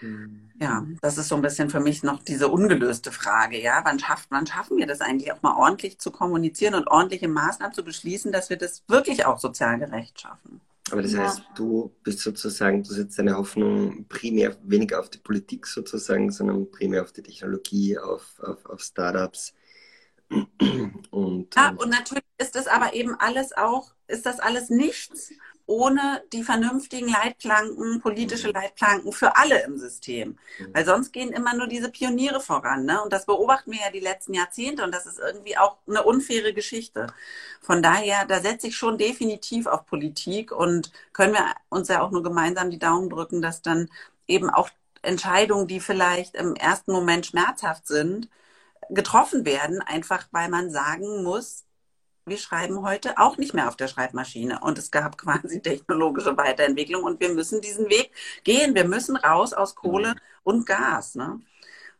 Mhm. 0.00 0.50
Ja, 0.60 0.86
das 1.00 1.18
ist 1.18 1.28
so 1.28 1.36
ein 1.36 1.42
bisschen 1.42 1.70
für 1.70 1.80
mich 1.80 2.02
noch 2.02 2.22
diese 2.22 2.48
ungelöste 2.48 3.12
Frage, 3.12 3.60
ja. 3.60 3.80
Wann, 3.84 3.98
schafft, 3.98 4.30
wann 4.30 4.46
schaffen 4.46 4.76
wir 4.76 4.86
das 4.86 5.00
eigentlich 5.00 5.32
auch 5.32 5.42
mal 5.42 5.56
ordentlich 5.56 5.98
zu 5.98 6.10
kommunizieren 6.10 6.74
und 6.74 6.88
ordentliche 6.88 7.28
Maßnahmen 7.28 7.74
zu 7.74 7.84
beschließen, 7.84 8.32
dass 8.32 8.50
wir 8.50 8.56
das 8.56 8.82
wirklich 8.88 9.26
auch 9.26 9.38
sozial 9.38 9.78
gerecht 9.78 10.20
schaffen? 10.20 10.60
Aber 10.90 11.02
das 11.02 11.16
heißt, 11.16 11.42
du 11.54 11.92
bist 12.02 12.20
sozusagen, 12.20 12.82
du 12.82 12.92
setzt 12.92 13.18
deine 13.18 13.36
Hoffnung 13.36 14.04
primär 14.06 14.54
weniger 14.62 15.00
auf 15.00 15.08
die 15.08 15.18
Politik 15.18 15.66
sozusagen, 15.66 16.30
sondern 16.30 16.70
primär 16.70 17.02
auf 17.02 17.12
die 17.12 17.22
Technologie, 17.22 17.98
auf, 17.98 18.38
auf, 18.40 18.66
auf 18.66 18.80
Startups. 18.80 19.54
Und, 21.10 21.54
ja, 21.54 21.70
und 21.70 21.90
natürlich 21.90 22.24
ist 22.38 22.54
das 22.54 22.66
aber 22.66 22.94
eben 22.94 23.14
alles 23.18 23.56
auch, 23.56 23.94
ist 24.08 24.26
das 24.26 24.40
alles 24.40 24.68
nichts, 24.68 25.30
ohne 25.66 26.22
die 26.32 26.42
vernünftigen 26.42 27.08
Leitplanken, 27.08 28.00
politische 28.00 28.48
mhm. 28.48 28.54
Leitplanken 28.54 29.12
für 29.12 29.36
alle 29.36 29.62
im 29.64 29.78
System. 29.78 30.38
Mhm. 30.58 30.74
Weil 30.74 30.84
sonst 30.84 31.12
gehen 31.12 31.32
immer 31.32 31.54
nur 31.54 31.66
diese 31.66 31.90
Pioniere 31.90 32.40
voran. 32.40 32.84
Ne? 32.84 33.02
Und 33.02 33.12
das 33.12 33.26
beobachten 33.26 33.72
wir 33.72 33.80
ja 33.80 33.90
die 33.90 34.00
letzten 34.00 34.34
Jahrzehnte 34.34 34.84
und 34.84 34.92
das 34.92 35.06
ist 35.06 35.18
irgendwie 35.18 35.56
auch 35.56 35.78
eine 35.88 36.02
unfaire 36.02 36.52
Geschichte. 36.52 37.06
Von 37.60 37.82
daher, 37.82 38.26
da 38.26 38.40
setze 38.40 38.68
ich 38.68 38.76
schon 38.76 38.98
definitiv 38.98 39.66
auf 39.66 39.86
Politik 39.86 40.52
und 40.52 40.92
können 41.12 41.32
wir 41.32 41.46
uns 41.70 41.88
ja 41.88 42.02
auch 42.02 42.10
nur 42.10 42.22
gemeinsam 42.22 42.70
die 42.70 42.78
Daumen 42.78 43.08
drücken, 43.08 43.40
dass 43.40 43.62
dann 43.62 43.88
eben 44.26 44.50
auch 44.50 44.68
Entscheidungen, 45.02 45.66
die 45.66 45.80
vielleicht 45.80 46.34
im 46.34 46.54
ersten 46.56 46.92
Moment 46.92 47.26
schmerzhaft 47.26 47.86
sind, 47.86 48.28
getroffen 48.90 49.44
werden, 49.44 49.80
einfach 49.80 50.26
weil 50.30 50.48
man 50.48 50.70
sagen 50.70 51.22
muss, 51.22 51.64
wir 52.26 52.38
schreiben 52.38 52.82
heute 52.82 53.18
auch 53.18 53.36
nicht 53.36 53.54
mehr 53.54 53.68
auf 53.68 53.76
der 53.76 53.88
Schreibmaschine 53.88 54.60
und 54.60 54.78
es 54.78 54.90
gab 54.90 55.18
quasi 55.18 55.60
technologische 55.60 56.36
Weiterentwicklung 56.36 57.04
und 57.04 57.20
wir 57.20 57.30
müssen 57.30 57.60
diesen 57.60 57.88
Weg 57.88 58.10
gehen. 58.44 58.74
Wir 58.74 58.84
müssen 58.84 59.16
raus 59.16 59.52
aus 59.52 59.74
Kohle 59.74 60.10
mhm. 60.10 60.20
und 60.42 60.66
Gas. 60.66 61.14
Ne? 61.14 61.40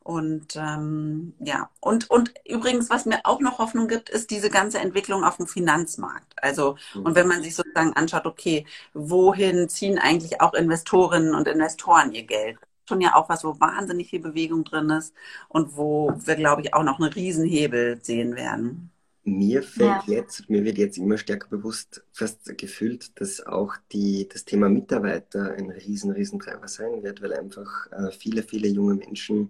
Und 0.03 0.57
ähm, 0.57 1.35
ja, 1.41 1.71
und, 1.81 2.11
und 2.11 2.35
übrigens, 2.45 2.91
was 2.91 3.07
mir 3.07 3.21
auch 3.25 3.41
noch 3.41 3.59
Hoffnung 3.59 3.89
gibt, 3.89 4.11
ist 4.11 4.31
diese 4.31 4.51
ganze 4.51 4.79
Entwicklung 4.79 5.25
auf 5.25 5.39
dem 5.39 5.47
Finanzmarkt. 5.47 6.35
Also, 6.43 6.77
mhm. 6.95 7.07
und 7.07 7.15
wenn 7.15 7.29
man 7.29 7.43
sich 7.43 7.55
sozusagen 7.55 7.95
anschaut, 7.95 8.27
okay, 8.27 8.67
wohin 8.93 9.69
ziehen 9.69 9.99
eigentlich 9.99 10.41
auch 10.43 10.53
Investorinnen 10.55 11.35
und 11.35 11.49
Investoren 11.49 12.13
ihr 12.13 12.25
Geld? 12.25 12.59
Schon 12.87 13.01
ja 13.01 13.15
auch 13.15 13.31
was, 13.31 13.45
wo 13.45 13.59
wahnsinnig 13.61 14.11
viel 14.11 14.21
Bewegung 14.21 14.65
drin 14.65 14.91
ist 14.91 15.15
und 15.49 15.75
wo 15.75 16.13
wir, 16.17 16.37
glaube 16.37 16.61
ich, 16.61 16.75
auch 16.75 16.83
noch 16.83 17.01
einen 17.01 17.11
Riesenhebel 17.11 17.99
sehen 18.03 18.37
werden. 18.37 18.91
Mir 19.27 19.63
fällt 19.63 20.07
ja. 20.07 20.17
jetzt, 20.17 20.51
mir 20.51 20.65
wird 20.65 20.77
jetzt 20.77 20.99
immer 20.99 21.17
stärker 21.17 21.49
bewusst, 21.49 22.05
fast 22.13 22.59
gefühlt, 22.59 23.19
dass 23.19 23.45
auch 23.45 23.75
die, 23.91 24.29
das 24.31 24.45
Thema 24.45 24.69
Mitarbeiter 24.69 25.55
ein 25.55 25.71
riesen, 25.71 26.11
riesen 26.11 26.39
Treiber 26.39 26.69
sein 26.69 27.03
wird, 27.03 27.23
weil 27.23 27.33
einfach 27.33 27.91
äh, 27.91 28.11
viele, 28.11 28.43
viele 28.43 28.69
junge 28.69 28.95
Menschen 28.97 29.49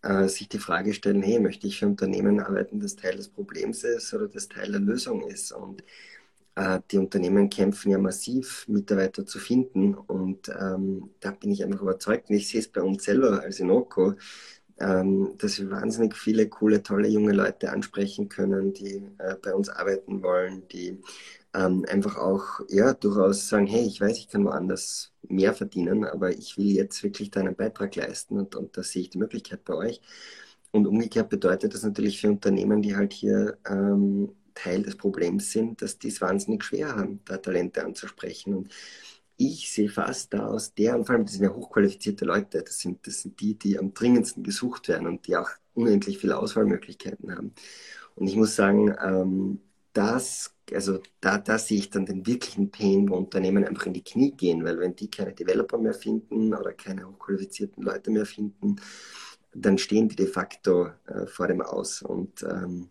äh, 0.00 0.26
sich 0.28 0.48
die 0.48 0.58
Frage 0.58 0.94
stellen, 0.94 1.22
hey, 1.22 1.38
möchte 1.38 1.66
ich 1.66 1.78
für 1.78 1.86
Unternehmen 1.86 2.40
arbeiten, 2.40 2.80
das 2.80 2.96
Teil 2.96 3.16
des 3.16 3.28
Problems 3.28 3.84
ist 3.84 4.14
oder 4.14 4.26
das 4.26 4.48
Teil 4.48 4.72
der 4.72 4.80
Lösung 4.80 5.28
ist? 5.28 5.52
Und 5.52 5.84
äh, 6.54 6.80
die 6.90 6.98
Unternehmen 6.98 7.50
kämpfen 7.50 7.90
ja 7.90 7.98
massiv, 7.98 8.66
Mitarbeiter 8.68 9.26
zu 9.26 9.38
finden. 9.38 9.94
Und 9.94 10.48
ähm, 10.48 11.10
da 11.20 11.32
bin 11.32 11.50
ich 11.50 11.64
einfach 11.64 11.82
überzeugt, 11.82 12.30
und 12.30 12.36
ich 12.36 12.48
sehe 12.48 12.60
es 12.60 12.68
bei 12.68 12.80
uns 12.82 13.04
selber 13.04 13.42
als 13.42 13.60
Inoko, 13.60 14.14
ähm, 14.78 15.34
dass 15.38 15.58
wir 15.58 15.70
wahnsinnig 15.70 16.16
viele 16.16 16.48
coole, 16.48 16.82
tolle 16.82 17.08
junge 17.08 17.32
Leute 17.32 17.70
ansprechen 17.70 18.28
können, 18.28 18.72
die 18.72 19.02
äh, 19.18 19.36
bei 19.42 19.54
uns 19.54 19.68
arbeiten 19.68 20.22
wollen, 20.22 20.66
die 20.68 21.00
ähm, 21.54 21.84
einfach 21.88 22.16
auch 22.16 22.60
ja 22.68 22.92
durchaus 22.94 23.48
sagen, 23.48 23.66
hey, 23.66 23.84
ich 23.86 24.00
weiß, 24.00 24.18
ich 24.18 24.28
kann 24.28 24.44
woanders 24.44 25.12
mehr 25.28 25.54
verdienen, 25.54 26.04
aber 26.04 26.30
ich 26.30 26.58
will 26.58 26.72
jetzt 26.72 27.02
wirklich 27.02 27.30
da 27.30 27.40
einen 27.40 27.54
Beitrag 27.54 27.94
leisten 27.96 28.38
und, 28.38 28.56
und 28.56 28.76
da 28.76 28.82
sehe 28.82 29.02
ich 29.02 29.10
die 29.10 29.18
Möglichkeit 29.18 29.64
bei 29.64 29.74
euch. 29.74 30.00
Und 30.72 30.88
umgekehrt 30.88 31.28
bedeutet 31.28 31.72
das 31.74 31.84
natürlich 31.84 32.20
für 32.20 32.28
Unternehmen, 32.28 32.82
die 32.82 32.96
halt 32.96 33.12
hier 33.12 33.58
ähm, 33.68 34.32
Teil 34.54 34.82
des 34.82 34.96
Problems 34.96 35.52
sind, 35.52 35.82
dass 35.82 35.98
die 35.98 36.08
es 36.08 36.20
wahnsinnig 36.20 36.64
schwer 36.64 36.96
haben, 36.96 37.20
da 37.24 37.36
Talente 37.38 37.84
anzusprechen. 37.84 38.54
Und 38.54 38.68
ich 39.36 39.72
sehe 39.72 39.88
fast 39.88 40.32
da 40.34 40.46
aus 40.46 40.74
der, 40.74 40.96
und 40.96 41.06
vor 41.06 41.14
allem 41.14 41.24
das 41.24 41.34
sind 41.34 41.44
ja 41.44 41.54
hochqualifizierte 41.54 42.24
Leute, 42.24 42.62
das 42.62 42.78
sind, 42.78 43.06
das 43.06 43.22
sind 43.22 43.40
die, 43.40 43.58
die 43.58 43.78
am 43.78 43.94
dringendsten 43.94 44.42
gesucht 44.42 44.88
werden 44.88 45.06
und 45.06 45.26
die 45.26 45.36
auch 45.36 45.50
unendlich 45.74 46.18
viele 46.18 46.38
Auswahlmöglichkeiten 46.38 47.34
haben. 47.34 47.52
Und 48.14 48.28
ich 48.28 48.36
muss 48.36 48.54
sagen, 48.54 48.94
ähm, 49.02 49.60
das, 49.92 50.54
also 50.72 51.00
da, 51.20 51.38
da 51.38 51.58
sehe 51.58 51.78
ich 51.78 51.90
dann 51.90 52.06
den 52.06 52.26
wirklichen 52.26 52.70
Pain, 52.70 53.08
wo 53.08 53.16
Unternehmen 53.16 53.64
einfach 53.64 53.86
in 53.86 53.94
die 53.94 54.04
Knie 54.04 54.32
gehen, 54.32 54.64
weil 54.64 54.78
wenn 54.78 54.96
die 54.96 55.10
keine 55.10 55.32
Developer 55.32 55.78
mehr 55.78 55.94
finden 55.94 56.54
oder 56.54 56.72
keine 56.72 57.08
hochqualifizierten 57.08 57.82
Leute 57.82 58.10
mehr 58.10 58.26
finden, 58.26 58.76
dann 59.52 59.78
stehen 59.78 60.08
die 60.08 60.16
de 60.16 60.26
facto 60.26 60.88
äh, 61.06 61.26
vor 61.26 61.48
dem 61.48 61.60
Aus. 61.60 62.02
Und 62.02 62.42
ähm, 62.42 62.90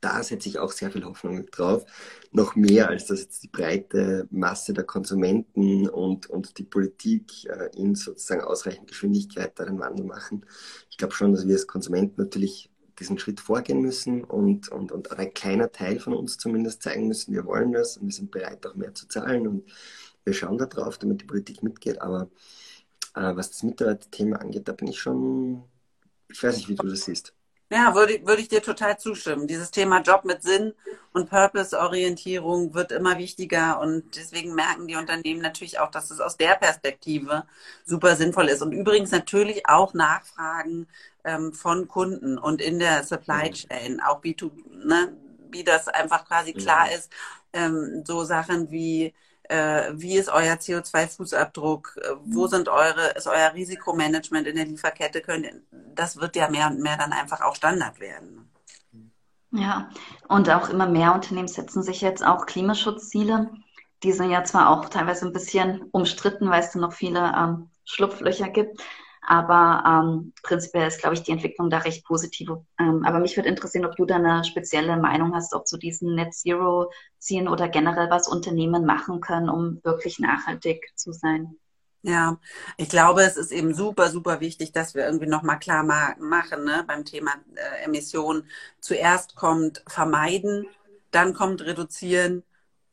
da 0.00 0.22
setze 0.22 0.48
ich 0.48 0.58
auch 0.58 0.72
sehr 0.72 0.90
viel 0.90 1.04
Hoffnung 1.04 1.46
drauf. 1.46 1.84
Noch 2.32 2.56
mehr, 2.56 2.88
als 2.88 3.06
dass 3.06 3.20
jetzt 3.20 3.42
die 3.42 3.48
breite 3.48 4.26
Masse 4.30 4.72
der 4.72 4.84
Konsumenten 4.84 5.88
und, 5.88 6.28
und 6.28 6.58
die 6.58 6.64
Politik 6.64 7.44
äh, 7.46 7.70
in 7.76 7.94
sozusagen 7.94 8.42
ausreichend 8.42 8.88
Geschwindigkeit 8.88 9.58
da 9.58 9.64
den 9.64 9.78
Wandel 9.78 10.04
machen. 10.04 10.44
Ich 10.90 10.96
glaube 10.96 11.14
schon, 11.14 11.32
dass 11.32 11.46
wir 11.46 11.54
als 11.54 11.66
Konsumenten 11.66 12.20
natürlich 12.20 12.70
diesen 12.98 13.18
Schritt 13.18 13.40
vorgehen 13.40 13.80
müssen 13.80 14.24
und, 14.24 14.68
und, 14.68 14.92
und 14.92 15.12
ein 15.12 15.34
kleiner 15.34 15.70
Teil 15.70 15.98
von 16.00 16.14
uns 16.14 16.38
zumindest 16.38 16.82
zeigen 16.82 17.08
müssen, 17.08 17.34
wir 17.34 17.44
wollen 17.44 17.72
das 17.72 17.96
und 17.96 18.06
wir 18.06 18.12
sind 18.12 18.30
bereit, 18.30 18.66
auch 18.66 18.74
mehr 18.74 18.94
zu 18.94 19.06
zahlen 19.06 19.46
und 19.46 19.64
wir 20.24 20.32
schauen 20.32 20.58
da 20.58 20.66
drauf, 20.66 20.98
damit 20.98 21.20
die 21.20 21.26
Politik 21.26 21.62
mitgeht. 21.62 22.00
Aber 22.00 22.30
äh, 23.14 23.36
was 23.36 23.50
das 23.50 23.62
Mitarbeiterthema 23.62 24.36
angeht, 24.36 24.68
da 24.68 24.72
bin 24.72 24.88
ich 24.88 25.00
schon, 25.00 25.64
ich 26.30 26.42
weiß 26.42 26.56
nicht, 26.56 26.68
wie 26.68 26.74
du 26.74 26.88
das 26.88 27.04
siehst. 27.04 27.34
Ja, 27.70 27.96
würde, 27.96 28.24
würde 28.24 28.42
ich 28.42 28.48
dir 28.48 28.62
total 28.62 28.96
zustimmen. 28.96 29.48
Dieses 29.48 29.72
Thema 29.72 30.00
Job 30.00 30.24
mit 30.24 30.40
Sinn 30.42 30.72
und 31.12 31.28
Purpose-Orientierung 31.28 32.74
wird 32.74 32.92
immer 32.92 33.18
wichtiger 33.18 33.80
und 33.80 34.14
deswegen 34.14 34.54
merken 34.54 34.86
die 34.86 34.94
Unternehmen 34.94 35.40
natürlich 35.42 35.80
auch, 35.80 35.90
dass 35.90 36.12
es 36.12 36.20
aus 36.20 36.36
der 36.36 36.54
Perspektive 36.54 37.44
super 37.84 38.14
sinnvoll 38.14 38.48
ist. 38.48 38.62
Und 38.62 38.70
übrigens 38.70 39.10
natürlich 39.10 39.68
auch 39.68 39.94
Nachfragen 39.94 40.86
ähm, 41.24 41.52
von 41.52 41.88
Kunden 41.88 42.38
und 42.38 42.62
in 42.62 42.78
der 42.78 43.02
Supply 43.02 43.50
Chain, 43.50 44.00
auch 44.00 44.20
B2, 44.22 44.52
ne, 44.86 45.16
wie 45.50 45.64
das 45.64 45.88
einfach 45.88 46.24
quasi 46.24 46.52
klar 46.52 46.92
ist. 46.92 47.10
Ähm, 47.52 48.04
so 48.06 48.22
Sachen 48.22 48.70
wie 48.70 49.12
äh, 49.48 49.92
wie 49.92 50.16
ist 50.16 50.28
euer 50.28 50.54
CO2-Fußabdruck, 50.54 51.96
äh, 51.98 52.16
wo 52.24 52.44
mhm. 52.44 52.48
sind 52.48 52.68
eure, 52.68 53.08
ist 53.16 53.26
euer 53.26 53.52
Risikomanagement 53.54 54.46
in 54.46 54.56
der 54.56 54.66
Lieferkette, 54.66 55.20
können, 55.20 55.66
das 55.70 56.20
wird 56.20 56.36
ja 56.36 56.48
mehr 56.48 56.68
und 56.68 56.80
mehr 56.80 56.96
dann 56.96 57.12
einfach 57.12 57.40
auch 57.40 57.54
Standard 57.54 58.00
werden. 58.00 58.50
Ja, 59.52 59.88
und 60.28 60.50
auch 60.50 60.68
immer 60.68 60.86
mehr 60.86 61.14
Unternehmen 61.14 61.48
setzen 61.48 61.82
sich 61.82 62.00
jetzt 62.00 62.24
auch 62.24 62.46
Klimaschutzziele. 62.46 63.50
Die 64.02 64.12
sind 64.12 64.30
ja 64.30 64.44
zwar 64.44 64.70
auch 64.70 64.88
teilweise 64.88 65.26
ein 65.26 65.32
bisschen 65.32 65.88
umstritten, 65.92 66.50
weil 66.50 66.60
es 66.60 66.72
da 66.72 66.78
noch 66.78 66.92
viele 66.92 67.32
ähm, 67.36 67.70
Schlupflöcher 67.84 68.48
gibt. 68.48 68.82
Aber 69.26 69.82
ähm, 69.86 70.32
prinzipiell 70.42 70.86
ist, 70.86 71.00
glaube 71.00 71.14
ich, 71.14 71.22
die 71.22 71.32
Entwicklung 71.32 71.68
da 71.68 71.78
recht 71.78 72.04
positiv. 72.04 72.48
Ähm, 72.78 73.04
aber 73.04 73.18
mich 73.18 73.36
würde 73.36 73.48
interessieren, 73.48 73.84
ob 73.84 73.96
du 73.96 74.04
da 74.04 74.16
eine 74.16 74.44
spezielle 74.44 74.96
Meinung 74.96 75.34
hast, 75.34 75.54
auch 75.54 75.64
zu 75.64 75.76
diesen 75.78 76.14
Net 76.14 76.32
Zero 76.32 76.90
Zielen 77.18 77.48
oder 77.48 77.68
generell 77.68 78.08
was 78.08 78.28
Unternehmen 78.28 78.86
machen 78.86 79.20
können, 79.20 79.48
um 79.48 79.80
wirklich 79.82 80.18
nachhaltig 80.20 80.92
zu 80.94 81.12
sein. 81.12 81.56
Ja, 82.02 82.38
ich 82.76 82.88
glaube, 82.88 83.22
es 83.22 83.36
ist 83.36 83.50
eben 83.50 83.74
super, 83.74 84.10
super 84.10 84.40
wichtig, 84.40 84.70
dass 84.70 84.94
wir 84.94 85.04
irgendwie 85.04 85.26
nochmal 85.26 85.58
klar 85.58 85.82
ma 85.82 86.14
machen 86.20 86.64
ne, 86.64 86.84
beim 86.86 87.04
Thema 87.04 87.32
äh, 87.56 87.84
Emissionen. 87.84 88.44
Zuerst 88.78 89.34
kommt 89.34 89.82
vermeiden, 89.88 90.68
dann 91.10 91.34
kommt 91.34 91.62
reduzieren 91.62 92.44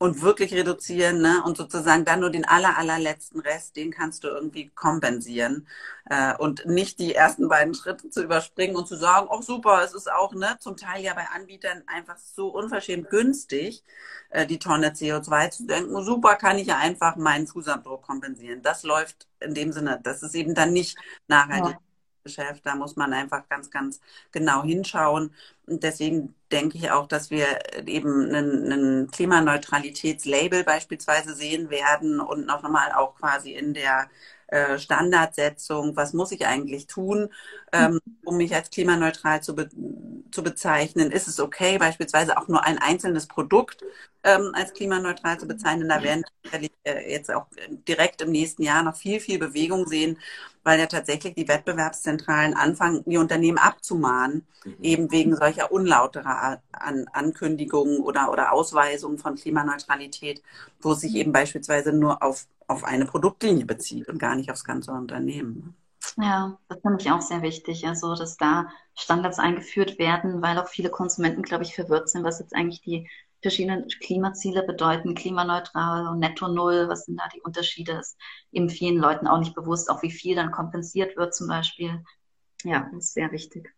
und 0.04 0.22
wirklich 0.22 0.54
reduzieren 0.54 1.22
ne? 1.22 1.42
und 1.46 1.56
sozusagen 1.56 2.04
dann 2.04 2.20
nur 2.20 2.30
den 2.30 2.44
aller, 2.44 2.78
allerletzten 2.78 3.40
Rest, 3.40 3.78
den 3.78 3.90
kannst 3.90 4.26
du 4.26 4.28
irgendwie 4.28 4.68
kompensieren 4.68 5.66
äh, 6.10 6.36
und 6.36 6.66
nicht 6.66 7.00
die 7.00 7.16
ersten 7.16 7.48
beiden 7.48 7.74
Schritte 7.74 8.10
zu 8.10 8.22
überspringen 8.22 8.76
und 8.76 8.86
zu 8.86 8.98
sagen, 8.98 9.30
oh 9.32 9.42
super, 9.42 9.82
es 9.82 9.94
ist 9.94 10.12
auch 10.12 10.34
ne, 10.34 10.58
zum 10.60 10.76
Teil 10.76 11.02
ja 11.02 11.14
bei 11.14 11.26
Anbietern 11.34 11.84
einfach 11.88 12.18
so 12.18 12.50
unverschämt 12.50 13.10
günstig, 13.10 13.86
äh, 14.30 14.46
die 14.46 14.60
Tonne 14.60 14.90
CO2 14.90 15.52
zu 15.52 15.68
denken, 15.68 16.04
super, 16.04 16.36
kann 16.36 16.58
ich 16.58 16.68
ja 16.68 16.80
einfach 16.80 17.16
meinen 17.16 17.48
Fußabdruck 17.48 18.02
kompensieren. 18.02 18.62
Das 18.62 18.84
läuft 18.84 19.30
in 19.40 19.54
dem 19.54 19.72
Sinne, 19.72 20.02
das 20.04 20.22
ist 20.22 20.36
eben 20.36 20.54
dann 20.54 20.74
nicht 20.74 20.98
nachhaltig. 21.30 21.76
Ja. 21.76 21.93
Geschäft. 22.24 22.66
Da 22.66 22.76
muss 22.76 22.96
man 22.96 23.14
einfach 23.14 23.48
ganz, 23.50 23.70
ganz 23.70 24.00
genau 24.32 24.64
hinschauen. 24.64 25.34
Und 25.66 25.84
deswegen 25.84 26.36
denke 26.52 26.78
ich 26.78 26.92
auch, 26.92 27.08
dass 27.08 27.30
wir 27.32 27.48
eben 27.88 28.34
einen 28.34 29.12
Klimaneutralitätslabel 29.12 30.64
beispielsweise 30.64 31.36
sehen 31.36 31.70
werden 31.70 32.20
und 32.20 32.46
noch 32.46 32.62
mal 32.64 32.92
auch 32.94 33.16
quasi 33.16 33.54
in 33.54 33.74
der 33.74 34.10
äh, 34.54 34.78
Standardsetzung, 34.78 35.96
was 35.96 36.14
muss 36.14 36.32
ich 36.32 36.46
eigentlich 36.46 36.86
tun, 36.86 37.30
ähm, 37.72 38.00
um 38.24 38.38
mich 38.38 38.54
als 38.54 38.70
klimaneutral 38.70 39.42
zu, 39.42 39.56
be 39.56 39.68
zu 40.30 40.44
bezeichnen? 40.44 41.12
Ist 41.12 41.28
es 41.28 41.40
okay, 41.40 41.80
beispielsweise 41.80 42.38
auch 42.38 42.48
nur 42.48 42.64
ein 42.64 42.78
einzelnes 42.78 43.26
Produkt 43.26 43.84
ähm, 44.24 44.52
als 44.54 44.74
klimaneutral 44.74 45.40
zu 45.40 45.48
bezeichnen? 45.48 45.90
Da 45.90 46.04
werden 46.04 46.24
wir 46.52 46.70
äh, 46.84 47.12
jetzt 47.12 47.32
auch 47.34 47.48
direkt 47.88 48.22
im 48.22 48.30
nächsten 48.30 48.62
Jahr 48.62 48.84
noch 48.84 48.96
viel, 48.96 49.20
viel 49.20 49.40
Bewegung 49.40 49.88
sehen, 49.88 50.20
weil 50.64 50.80
ja 50.80 50.86
tatsächlich 50.86 51.34
die 51.34 51.48
Wettbewerbszentralen 51.48 52.54
anfangen, 52.54 53.04
die 53.08 53.18
Unternehmen 53.18 53.58
abzumahnen, 53.58 54.46
mhm. 54.66 54.76
eben 54.84 55.12
wegen 55.12 55.36
solcher 55.36 55.72
unlauterer 55.72 56.62
An 56.72 57.08
Ankündigungen 57.12 58.02
oder, 58.02 58.32
oder 58.32 58.54
Ausweisungen 58.54 59.18
von 59.18 59.34
Klimaneutralität, 59.34 60.44
wo 60.80 60.92
es 60.92 61.00
sich 61.00 61.16
eben 61.16 61.32
beispielsweise 61.32 61.92
nur 61.92 62.22
auf 62.22 62.46
auf 62.74 62.84
eine 62.84 63.06
Produktlinie 63.06 63.66
bezieht 63.66 64.08
und 64.10 64.20
gar 64.20 64.36
nicht 64.36 64.52
aufs 64.52 64.64
ganze 64.64 64.92
Unternehmen. 64.92 65.76
Ja, 66.18 66.60
das 66.68 66.82
finde 66.82 66.98
ich 67.00 67.12
auch 67.12 67.22
sehr 67.22 67.42
wichtig, 67.42 67.88
also 67.88 68.14
dass 68.16 68.38
da 68.38 68.68
Standards 68.96 69.40
eingeführt 69.40 69.98
werden, 69.98 70.42
weil 70.42 70.60
auch 70.60 70.68
viele 70.68 70.90
Konsumenten, 70.90 71.42
glaube 71.42 71.64
ich, 71.64 71.74
verwirrt 71.74 72.10
sind, 72.10 72.24
was 72.24 72.40
jetzt 72.40 72.56
eigentlich 72.56 72.82
die 72.82 73.10
verschiedenen 73.42 73.88
Klimaziele 73.88 74.64
bedeuten, 74.64 75.16
klimaneutral 75.16 76.08
und 76.08 76.20
netto 76.20 76.48
null, 76.48 76.88
was 76.88 77.06
sind 77.06 77.20
da 77.20 77.28
die 77.34 77.42
Unterschiede, 77.42 77.94
ist 77.94 78.18
eben 78.52 78.70
vielen 78.70 78.98
Leuten 78.98 79.28
auch 79.28 79.40
nicht 79.40 79.56
bewusst, 79.56 79.90
auch 79.90 80.02
wie 80.02 80.12
viel 80.12 80.36
dann 80.36 80.52
kompensiert 80.52 81.18
wird 81.18 81.34
zum 81.34 81.48
Beispiel. 81.48 82.04
Ja, 82.64 82.90
das 82.94 83.06
ist 83.06 83.14
sehr 83.14 83.32
wichtig. 83.32 83.74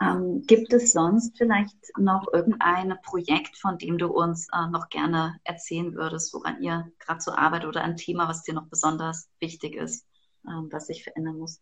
Ähm, 0.00 0.42
gibt 0.46 0.72
es 0.72 0.92
sonst 0.92 1.36
vielleicht 1.36 1.76
noch 1.98 2.26
irgendein 2.32 2.96
Projekt, 3.02 3.58
von 3.58 3.76
dem 3.78 3.98
du 3.98 4.08
uns 4.08 4.48
äh, 4.52 4.66
noch 4.70 4.88
gerne 4.88 5.38
erzählen 5.44 5.94
würdest, 5.94 6.32
woran 6.32 6.62
ihr 6.62 6.90
gerade 6.98 7.20
so 7.20 7.32
arbeitet 7.32 7.68
oder 7.68 7.82
ein 7.82 7.96
Thema, 7.96 8.28
was 8.28 8.42
dir 8.42 8.54
noch 8.54 8.66
besonders 8.68 9.28
wichtig 9.40 9.74
ist, 9.76 10.06
ähm, 10.46 10.68
was 10.72 10.86
sich 10.86 11.04
verändern 11.04 11.38
muss? 11.38 11.60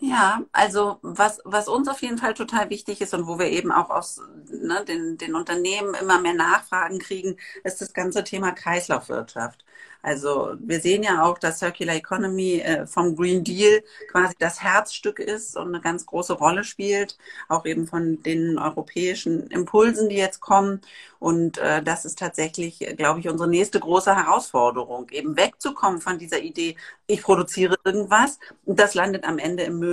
Ja, 0.00 0.42
also 0.52 0.98
was, 1.02 1.40
was 1.44 1.66
uns 1.66 1.88
auf 1.88 2.02
jeden 2.02 2.18
Fall 2.18 2.32
total 2.34 2.70
wichtig 2.70 3.00
ist 3.00 3.14
und 3.14 3.26
wo 3.26 3.38
wir 3.40 3.46
eben 3.46 3.72
auch 3.72 3.90
aus 3.90 4.20
ne, 4.48 4.84
den, 4.84 5.18
den 5.18 5.34
Unternehmen 5.34 5.94
immer 6.00 6.20
mehr 6.20 6.34
Nachfragen 6.34 7.00
kriegen, 7.00 7.36
ist 7.64 7.80
das 7.80 7.92
ganze 7.92 8.22
Thema 8.22 8.52
Kreislaufwirtschaft. 8.52 9.64
Also 10.00 10.54
wir 10.60 10.80
sehen 10.80 11.02
ja 11.02 11.24
auch, 11.24 11.38
dass 11.38 11.58
Circular 11.58 11.96
Economy 11.96 12.60
äh, 12.60 12.86
vom 12.86 13.16
Green 13.16 13.42
Deal 13.42 13.82
quasi 14.12 14.34
das 14.38 14.62
Herzstück 14.62 15.18
ist 15.18 15.56
und 15.56 15.66
eine 15.68 15.80
ganz 15.80 16.06
große 16.06 16.34
Rolle 16.34 16.62
spielt, 16.62 17.18
auch 17.48 17.66
eben 17.66 17.88
von 17.88 18.22
den 18.22 18.56
europäischen 18.58 19.48
Impulsen, 19.48 20.08
die 20.08 20.16
jetzt 20.16 20.40
kommen. 20.40 20.80
Und 21.18 21.58
äh, 21.58 21.82
das 21.82 22.04
ist 22.04 22.18
tatsächlich, 22.18 22.78
glaube 22.96 23.18
ich, 23.20 23.28
unsere 23.28 23.48
nächste 23.50 23.80
große 23.80 24.14
Herausforderung, 24.14 25.08
eben 25.10 25.36
wegzukommen 25.36 26.00
von 26.00 26.18
dieser 26.18 26.38
Idee, 26.40 26.76
ich 27.06 27.22
produziere 27.22 27.76
irgendwas 27.84 28.38
und 28.64 28.78
das 28.78 28.94
landet 28.94 29.24
am 29.24 29.38
Ende 29.38 29.64
im 29.64 29.78
Müll, 29.78 29.87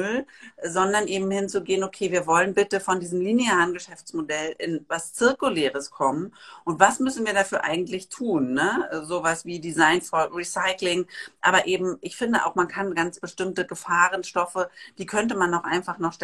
sondern 0.63 1.07
eben 1.07 1.29
hinzugehen, 1.31 1.83
okay, 1.83 2.11
wir 2.11 2.27
wollen 2.27 2.53
bitte 2.53 2.79
von 2.79 2.99
diesem 2.99 3.21
linearen 3.21 3.73
Geschäftsmodell 3.73 4.55
in 4.57 4.85
was 4.87 5.13
Zirkuläres 5.13 5.91
kommen. 5.91 6.33
Und 6.63 6.79
was 6.79 6.99
müssen 6.99 7.25
wir 7.25 7.33
dafür 7.33 7.63
eigentlich 7.63 8.09
tun? 8.09 8.53
Ne? 8.53 8.89
Sowas 9.03 9.45
wie 9.45 9.59
Design 9.59 10.01
for 10.01 10.35
Recycling. 10.35 11.07
Aber 11.41 11.67
eben, 11.67 11.97
ich 12.01 12.17
finde 12.17 12.45
auch, 12.45 12.55
man 12.55 12.67
kann 12.67 12.95
ganz 12.95 13.19
bestimmte 13.19 13.65
Gefahrenstoffe, 13.65 14.67
die 14.97 15.05
könnte 15.05 15.35
man 15.35 15.51
noch 15.51 15.63
einfach 15.63 15.99
noch 15.99 16.15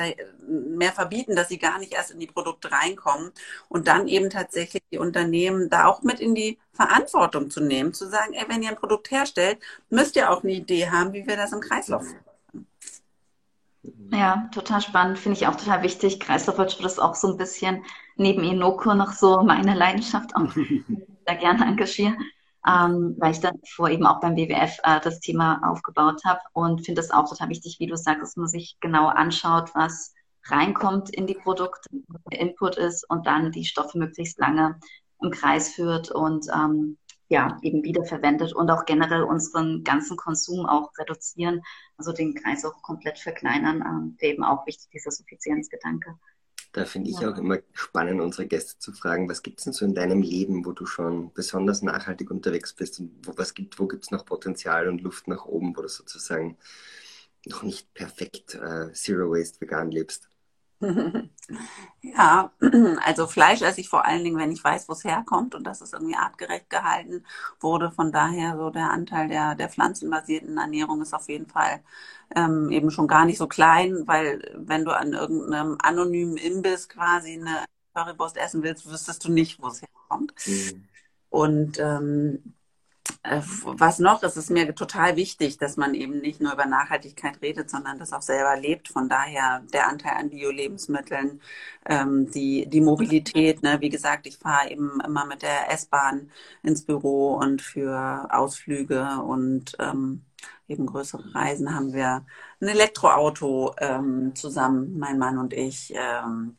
mehr 0.48 0.92
verbieten, 0.92 1.36
dass 1.36 1.50
sie 1.50 1.60
gar 1.60 1.80
nicht 1.80 1.94
erst 1.94 2.12
in 2.12 2.20
die 2.20 2.28
Produkte 2.28 2.72
reinkommen. 2.72 3.32
Und 3.70 3.88
dann 3.88 4.08
eben 4.08 4.30
tatsächlich 4.30 4.84
die 4.92 4.98
Unternehmen 4.98 5.70
da 5.70 5.86
auch 5.86 6.02
mit 6.02 6.20
in 6.20 6.36
die 6.36 6.58
Verantwortung 6.74 7.50
zu 7.50 7.62
nehmen, 7.62 7.94
zu 7.94 8.08
sagen, 8.08 8.34
ey, 8.34 8.46
wenn 8.48 8.64
ihr 8.64 8.70
ein 8.70 8.76
Produkt 8.76 9.12
herstellt, 9.12 9.60
müsst 9.90 10.16
ihr 10.16 10.32
auch 10.32 10.44
eine 10.44 10.54
Idee 10.54 10.90
haben, 10.90 11.14
wie 11.14 11.28
wir 11.28 11.36
das 11.36 11.52
im 11.52 11.60
Kreislauf 11.62 12.04
führen. 12.04 12.31
Ja, 14.12 14.50
total 14.54 14.82
spannend. 14.82 15.19
Finde 15.19 15.38
ich 15.38 15.47
auch 15.47 15.56
total 15.56 15.84
wichtig. 15.84 16.19
Kreislaufwirtschaft 16.19 16.84
ist 16.84 17.02
auch 17.02 17.15
so 17.15 17.30
ein 17.30 17.38
bisschen 17.38 17.86
neben 18.17 18.43
Inoko 18.43 18.93
noch 18.93 19.13
so 19.13 19.41
meine 19.41 19.74
Leidenschaft 19.74 20.36
auch 20.36 20.54
da 21.26 21.34
gerne 21.34 21.65
engagiere, 21.65 22.17
ähm, 22.67 23.15
weil 23.17 23.32
ich 23.32 23.39
dann 23.39 23.60
vor 23.65 23.89
eben 23.89 24.06
auch 24.06 24.19
beim 24.19 24.36
WWF 24.36 24.80
äh, 24.84 25.00
das 25.00 25.21
Thema 25.21 25.62
aufgebaut 25.63 26.21
habe 26.26 26.41
und 26.52 26.86
finde 26.86 27.00
es 27.00 27.12
auch 27.12 27.30
total 27.30 27.50
wichtig, 27.50 27.78
wie 27.80 27.88
du 27.88 27.95
sagst, 27.95 28.21
dass 28.21 28.36
man 28.36 28.50
sich 28.50 28.76
genau 28.82 29.08
anschaut, 29.08 29.71
was 29.76 30.13
reinkommt 30.45 31.10
in 31.10 31.26
die 31.26 31.36
Produkte, 31.36 31.89
der 32.32 32.39
Input 32.39 32.76
ist 32.76 33.10
und 33.10 33.28
dann 33.28 33.52
die 33.52 33.65
Stoffe 33.65 33.97
möglichst 33.97 34.39
lange 34.39 34.78
im 35.21 35.32
Kreis 35.32 35.69
führt 35.69 36.12
und 36.12 36.47
ähm, 36.54 36.97
ja, 37.32 37.58
eben 37.62 37.82
wiederverwendet 37.84 38.52
und 38.52 38.70
auch 38.70 38.84
generell 38.86 39.24
unseren 39.24 39.86
ganzen 39.86 40.17
Konsum 40.17 40.65
auch 40.65 40.91
reduzieren, 40.98 41.62
also 41.98 42.12
den 42.12 42.36
Kreis 42.36 42.65
auch 42.65 42.82
komplett 42.82 43.20
verkleinern, 43.20 44.17
wäre 44.20 44.34
eben 44.34 44.44
auch 44.44 44.67
wichtig, 44.67 44.89
dieser 44.91 45.12
Suffizienzgedanke. 45.12 46.20
Da 46.74 46.84
finde 46.84 47.10
ich 47.10 47.22
ja. 47.22 47.32
auch 47.32 47.38
immer 47.38 47.60
spannend, 47.72 48.20
unsere 48.20 48.48
Gäste 48.48 48.80
zu 48.80 48.91
fragen, 48.91 49.30
was 49.30 49.44
gibt 49.44 49.60
es 49.60 49.63
denn 49.63 49.72
so 49.72 49.86
in 49.86 49.96
deinem 49.96 50.22
Leben, 50.22 50.65
wo 50.65 50.74
du 50.74 50.86
schon 50.86 51.32
besonders 51.34 51.82
nachhaltig 51.82 52.30
unterwegs 52.32 52.74
bist 52.74 53.00
und 53.00 53.12
wo, 53.26 53.38
was 53.38 53.54
gibt, 53.54 53.80
wo 53.80 53.88
gibt 53.88 54.04
es 54.04 54.12
noch 54.12 54.26
Potenzial 54.26 54.89
und 54.89 55.02
Luft 55.02 55.30
nach 55.30 55.46
oben, 55.46 55.76
wo 55.78 55.84
du 55.84 55.88
sozusagen 55.88 56.58
noch 57.46 57.63
nicht 57.63 57.94
perfekt 57.94 58.56
äh, 58.56 58.91
Zero 58.91 59.32
Waste 59.32 59.62
vegan 59.62 59.89
lebst? 59.89 60.31
Ja, 62.02 62.52
also 63.06 63.28
Fleisch 63.28 63.62
esse 63.62 63.82
ich 63.82 63.89
vor 63.89 64.06
allen 64.06 64.24
Dingen, 64.24 64.38
wenn 64.38 64.52
ich 64.52 64.63
weiß, 64.63 64.89
wo 64.89 64.94
es 64.94 65.04
herkommt 65.04 65.56
und 65.56 65.65
dass 65.65 65.82
es 65.82 65.94
irgendwie 65.94 66.15
artgerecht 66.15 66.70
gehalten 66.70 67.26
wurde. 67.60 67.91
Von 67.91 68.12
daher 68.12 68.58
so 68.58 68.70
der 68.72 68.89
Anteil 68.91 69.28
der, 69.30 69.56
der 69.56 69.70
pflanzenbasierten 69.70 70.58
Ernährung 70.58 71.02
ist 71.02 71.13
auf 71.13 71.30
jeden 71.30 71.48
Fall 71.48 71.82
ähm, 72.36 72.72
eben 72.72 72.91
schon 72.91 73.08
gar 73.08 73.26
nicht 73.26 73.38
so 73.38 73.48
klein, 73.48 74.08
weil 74.08 74.41
wenn 74.56 74.86
du 74.86 74.91
an 74.98 75.13
irgendeinem 75.13 75.78
anonymen 75.82 76.38
Imbiss 76.38 76.89
quasi 76.89 77.34
eine 77.34 77.65
Currywurst 77.94 78.38
essen 78.38 78.63
willst, 78.63 78.89
wüsstest 78.89 79.24
du 79.26 79.32
nicht, 79.32 79.62
wo 79.62 79.67
es 79.67 79.82
herkommt. 79.82 80.34
Mhm. 80.46 80.88
Und 81.30 81.80
ähm, 81.80 82.39
äh, 82.46 82.61
was 83.24 84.00
noch? 84.00 84.24
Es 84.24 84.36
ist 84.36 84.50
mir 84.50 84.74
total 84.74 85.16
wichtig, 85.16 85.58
dass 85.58 85.78
man 85.78 85.94
eben 85.94 86.20
nicht 86.20 86.42
nur 86.42 86.54
über 86.54 86.66
Nachhaltigkeit 86.66 87.40
redet, 87.42 87.70
sondern 87.70 88.00
das 88.00 88.14
auch 88.14 88.24
selber 88.24 88.58
lebt. 88.58 88.88
Von 88.88 89.10
daher 89.10 89.62
der 89.74 89.88
Anteil 89.88 90.14
an 90.18 90.30
Bio-Lebensmitteln, 90.32 91.40
ähm, 91.86 92.32
die, 92.32 92.68
die 92.68 92.82
Mobilität. 92.82 93.62
Ne? 93.62 93.80
Wie 93.80 93.90
gesagt, 93.90 94.26
ich 94.26 94.38
fahre 94.38 94.72
eben 94.72 95.00
immer 95.06 95.26
mit 95.26 95.44
der 95.44 95.72
S-Bahn 95.72 96.32
ins 96.64 96.84
Büro 96.84 97.36
und 97.36 97.62
für 97.62 98.28
Ausflüge 98.32 99.22
und 99.24 99.76
ähm, 99.80 100.24
eben 100.68 100.88
größere 100.88 101.36
Reisen 101.36 101.76
haben 101.76 101.94
wir 101.94 102.26
ein 102.60 102.68
Elektroauto 102.68 103.76
ähm, 103.78 104.34
zusammen, 104.36 104.98
mein 104.98 105.20
Mann 105.20 105.38
und 105.38 105.54
ich. 105.54 105.94
Ähm, 105.96 106.58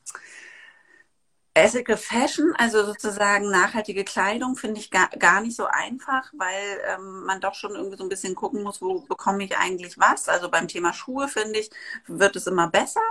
Ethical 1.54 1.98
Fashion, 1.98 2.54
also 2.56 2.84
sozusagen 2.84 3.50
nachhaltige 3.50 4.04
Kleidung, 4.04 4.56
finde 4.56 4.80
ich 4.80 4.90
gar, 4.90 5.08
gar 5.10 5.42
nicht 5.42 5.54
so 5.54 5.66
einfach, 5.66 6.32
weil 6.34 6.80
ähm, 6.86 7.24
man 7.26 7.40
doch 7.42 7.54
schon 7.54 7.74
irgendwie 7.74 7.98
so 7.98 8.04
ein 8.04 8.08
bisschen 8.08 8.34
gucken 8.34 8.62
muss, 8.62 8.80
wo 8.80 9.00
bekomme 9.02 9.44
ich 9.44 9.56
eigentlich 9.58 9.98
was. 9.98 10.28
Also 10.30 10.50
beim 10.50 10.66
Thema 10.66 10.94
Schuhe, 10.94 11.28
finde 11.28 11.58
ich, 11.58 11.70
wird 12.06 12.36
es 12.36 12.46
immer 12.46 12.68
besser. 12.70 13.02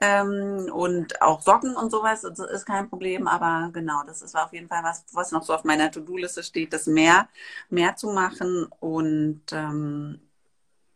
Ähm, 0.00 0.68
und 0.72 1.22
auch 1.22 1.40
Socken 1.42 1.76
und 1.76 1.90
sowas 1.90 2.24
ist 2.24 2.66
kein 2.66 2.88
Problem. 2.88 3.28
Aber 3.28 3.70
genau, 3.72 4.02
das 4.04 4.20
ist 4.22 4.34
auf 4.36 4.52
jeden 4.52 4.68
Fall 4.68 4.82
was, 4.82 5.04
was 5.12 5.30
noch 5.32 5.44
so 5.44 5.54
auf 5.54 5.64
meiner 5.64 5.90
To-Do-Liste 5.90 6.42
steht, 6.42 6.72
das 6.72 6.86
mehr, 6.86 7.28
mehr 7.70 7.94
zu 7.96 8.08
machen. 8.12 8.66
Und 8.80 9.42
ähm, 9.52 10.20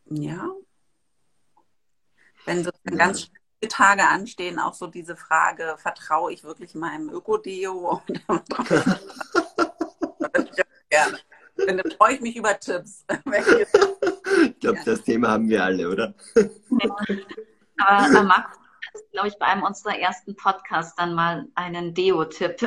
ja, 0.06 0.48
wenn 2.46 2.64
so 2.64 2.70
ganz 2.84 3.30
Tage 3.68 4.06
anstehen, 4.06 4.58
auch 4.58 4.74
so 4.74 4.86
diese 4.86 5.16
Frage, 5.16 5.76
vertraue 5.78 6.32
ich 6.32 6.44
wirklich 6.44 6.74
meinem 6.74 7.10
Ökodeo? 7.10 8.02
Gerne. 10.88 11.18
Dann 11.56 11.82
freue 11.96 12.14
ich 12.14 12.20
mich 12.20 12.36
über 12.36 12.58
Tipps. 12.58 13.04
ich 14.44 14.60
glaube, 14.60 14.80
das 14.84 15.02
Thema 15.02 15.28
haben 15.28 15.48
wir 15.48 15.62
alle, 15.62 15.88
oder? 15.88 16.14
Aber 17.78 18.22
Max, 18.22 18.58
glaube 19.12 19.28
ich, 19.28 19.38
bei 19.38 19.46
einem 19.46 19.62
unserer 19.62 19.98
ersten 19.98 20.34
Podcasts 20.36 20.94
dann 20.96 21.14
mal 21.14 21.46
einen 21.54 21.94
Deo-Tipp. 21.94 22.66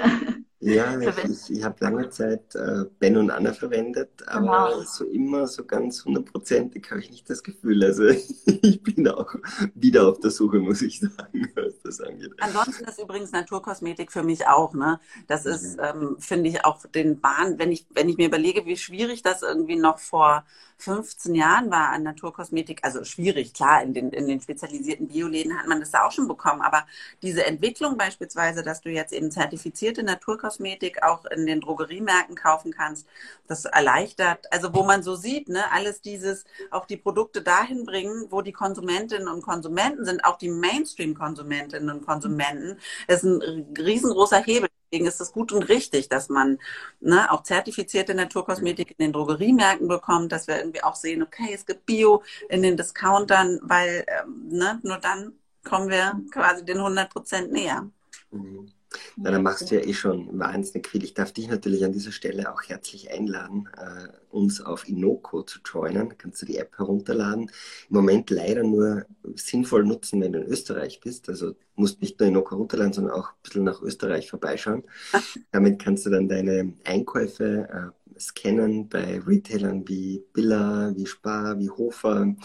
Ja, 0.64 0.98
ich, 1.30 1.50
ich 1.50 1.64
habe 1.64 1.76
lange 1.80 2.10
Zeit 2.10 2.56
äh, 2.56 2.86
Ben 3.00 3.18
und 3.18 3.30
Anna 3.30 3.52
verwendet, 3.52 4.10
aber 4.26 4.70
genau. 4.70 4.82
so 4.84 5.04
immer 5.06 5.46
so 5.46 5.66
ganz 5.66 6.06
hundertprozentig 6.06 6.90
habe 6.90 7.02
ich 7.02 7.12
nicht 7.12 7.30
das 7.30 7.44
Gefühl. 7.44 7.84
Also 7.84 8.06
ich 8.46 8.82
bin 8.82 9.08
auch 9.10 9.36
wieder 9.76 10.08
auf 10.08 10.22
der 10.22 10.32
Suche, 10.32 10.60
muss 10.60 10.82
ich 10.82 11.02
sagen, 11.02 11.52
was 11.56 11.74
das 11.84 12.00
angeht. 12.00 12.32
Ansonsten 12.40 12.86
ist 12.86 13.00
übrigens 13.00 13.34
Naturkosmetik 13.34 14.12
für 14.12 14.24
mich 14.24 14.48
auch, 14.48 14.74
ne? 14.74 15.02
Das 15.28 15.46
ist, 15.46 15.78
mhm. 15.78 15.84
ähm, 15.84 16.16
finde 16.20 16.50
ich, 16.50 16.64
auch 16.64 16.86
den 16.86 17.20
Bahn, 17.20 17.60
wenn 17.60 17.72
ich, 17.72 17.86
wenn 17.94 18.08
ich 18.08 18.18
mir 18.18 18.28
überlege, 18.28 18.66
wie 18.66 18.78
schwierig 18.78 19.22
das 19.22 19.42
irgendwie 19.42 19.76
noch 19.76 20.00
vor 20.00 20.46
15 20.78 21.36
Jahren 21.36 21.72
war 21.72 21.90
an 21.90 22.04
Naturkosmetik, 22.04 22.80
also 22.84 23.04
schwierig, 23.04 23.54
klar, 23.54 23.84
in 23.84 23.94
den, 23.94 24.10
in 24.12 24.28
den 24.28 24.42
spezialisierten 24.42 25.08
Bioläden 25.08 25.58
hat 25.58 25.68
man 25.68 25.80
das 25.80 25.92
da 25.92 26.06
auch 26.06 26.12
schon 26.12 26.28
bekommen, 26.28 26.62
aber 26.62 26.86
diese 27.22 27.46
Entwicklung 27.46 27.98
beispielsweise, 27.98 28.64
dass 28.64 28.82
du 28.82 28.90
jetzt 28.90 29.14
eben 29.14 29.32
zertifizierte 29.32 30.04
Naturkosmetik 30.04 30.53
auch 31.02 31.26
in 31.26 31.46
den 31.46 31.62
Drogeriemärkten 31.62 32.36
kaufen 32.36 32.72
kannst, 32.72 33.08
das 33.48 33.66
erleichtert, 33.66 34.52
also 34.52 34.74
wo 34.74 34.84
man 34.84 35.04
so 35.04 35.16
sieht, 35.16 35.50
ne, 35.50 35.72
alles 35.72 36.02
dieses, 36.02 36.46
auch 36.72 36.86
die 36.86 36.98
Produkte 36.98 37.42
dahin 37.42 37.86
bringen, 37.86 38.28
wo 38.30 38.42
die 38.42 38.52
Konsumentinnen 38.52 39.28
und 39.28 39.42
Konsumenten 39.42 40.06
sind, 40.06 40.24
auch 40.26 40.38
die 40.38 40.50
Mainstream-Konsumentinnen 40.50 41.90
und 41.90 42.06
Konsumenten, 42.06 42.80
ist 43.08 43.24
ein 43.24 43.74
riesengroßer 43.78 44.42
Hebel. 44.44 44.70
Deswegen 44.92 45.08
ist 45.08 45.22
es 45.22 45.32
gut 45.32 45.52
und 45.52 45.64
richtig, 45.64 46.08
dass 46.08 46.30
man 46.30 46.60
ne, 47.00 47.32
auch 47.32 47.42
zertifizierte 47.42 48.14
Naturkosmetik 48.14 48.92
in 48.92 49.06
den 49.06 49.14
Drogeriemärkten 49.14 49.88
bekommt, 49.88 50.32
dass 50.32 50.48
wir 50.48 50.58
irgendwie 50.58 50.84
auch 50.84 50.96
sehen, 50.96 51.24
okay, 51.24 51.52
es 51.52 51.66
gibt 51.66 51.88
Bio 51.88 52.22
in 52.48 52.62
den 52.62 52.78
Discountern, 52.78 53.60
weil 53.64 54.06
ähm, 54.08 54.50
ne, 54.50 54.80
nur 54.84 54.98
dann 54.98 55.34
kommen 55.64 55.90
wir 55.90 56.22
quasi 56.32 56.64
den 56.64 56.78
100 56.78 57.10
Prozent 57.10 57.52
näher. 57.52 57.90
Mhm. 58.32 58.72
Na, 59.16 59.32
dann 59.32 59.44
machst 59.44 59.70
du 59.70 59.76
ja 59.76 59.82
eh 59.82 59.94
schon 59.94 60.38
wahnsinnig 60.40 60.88
viel. 60.88 61.04
Ich 61.04 61.14
darf 61.14 61.32
dich 61.32 61.48
natürlich 61.48 61.84
an 61.86 61.92
dieser 61.92 62.12
Stelle 62.12 62.52
auch 62.52 62.62
herzlich 62.64 63.12
einladen, 63.12 63.70
äh, 63.78 64.08
uns 64.30 64.62
auf 64.62 64.88
Inoko 64.88 65.44
zu 65.44 65.60
joinen. 65.66 66.18
Kannst 66.18 66.42
du 66.42 66.46
die 66.46 66.58
App 66.58 66.78
herunterladen. 66.78 67.44
Im 67.90 67.96
Moment 67.96 68.30
leider 68.30 68.64
nur 68.64 69.06
sinnvoll 69.36 69.84
nutzen, 69.84 70.22
wenn 70.22 70.34
du 70.34 70.40
in 70.40 70.48
Österreich 70.48 71.00
bist. 71.00 71.30
Also 71.30 71.56
musst 71.76 72.02
nicht 72.02 72.20
nur 72.20 72.30
Inoko 72.30 72.52
herunterladen, 72.52 72.94
sondern 72.94 73.14
auch 73.14 73.30
ein 73.30 73.42
bisschen 73.44 73.64
nach 73.64 73.82
Österreich 73.82 74.30
vorbeischauen. 74.30 74.84
Damit 75.52 75.82
kannst 75.82 76.06
du 76.06 76.10
dann 76.10 76.28
deine 76.28 76.74
Einkäufe 76.84 77.94
äh, 78.16 78.20
scannen 78.20 78.90
bei 78.90 79.20
Retailern 79.20 79.88
wie 79.88 80.24
Billa, 80.34 80.94
wie 80.96 81.06
Spar, 81.06 81.60
wie 81.60 81.70
Hofer. 81.70 82.36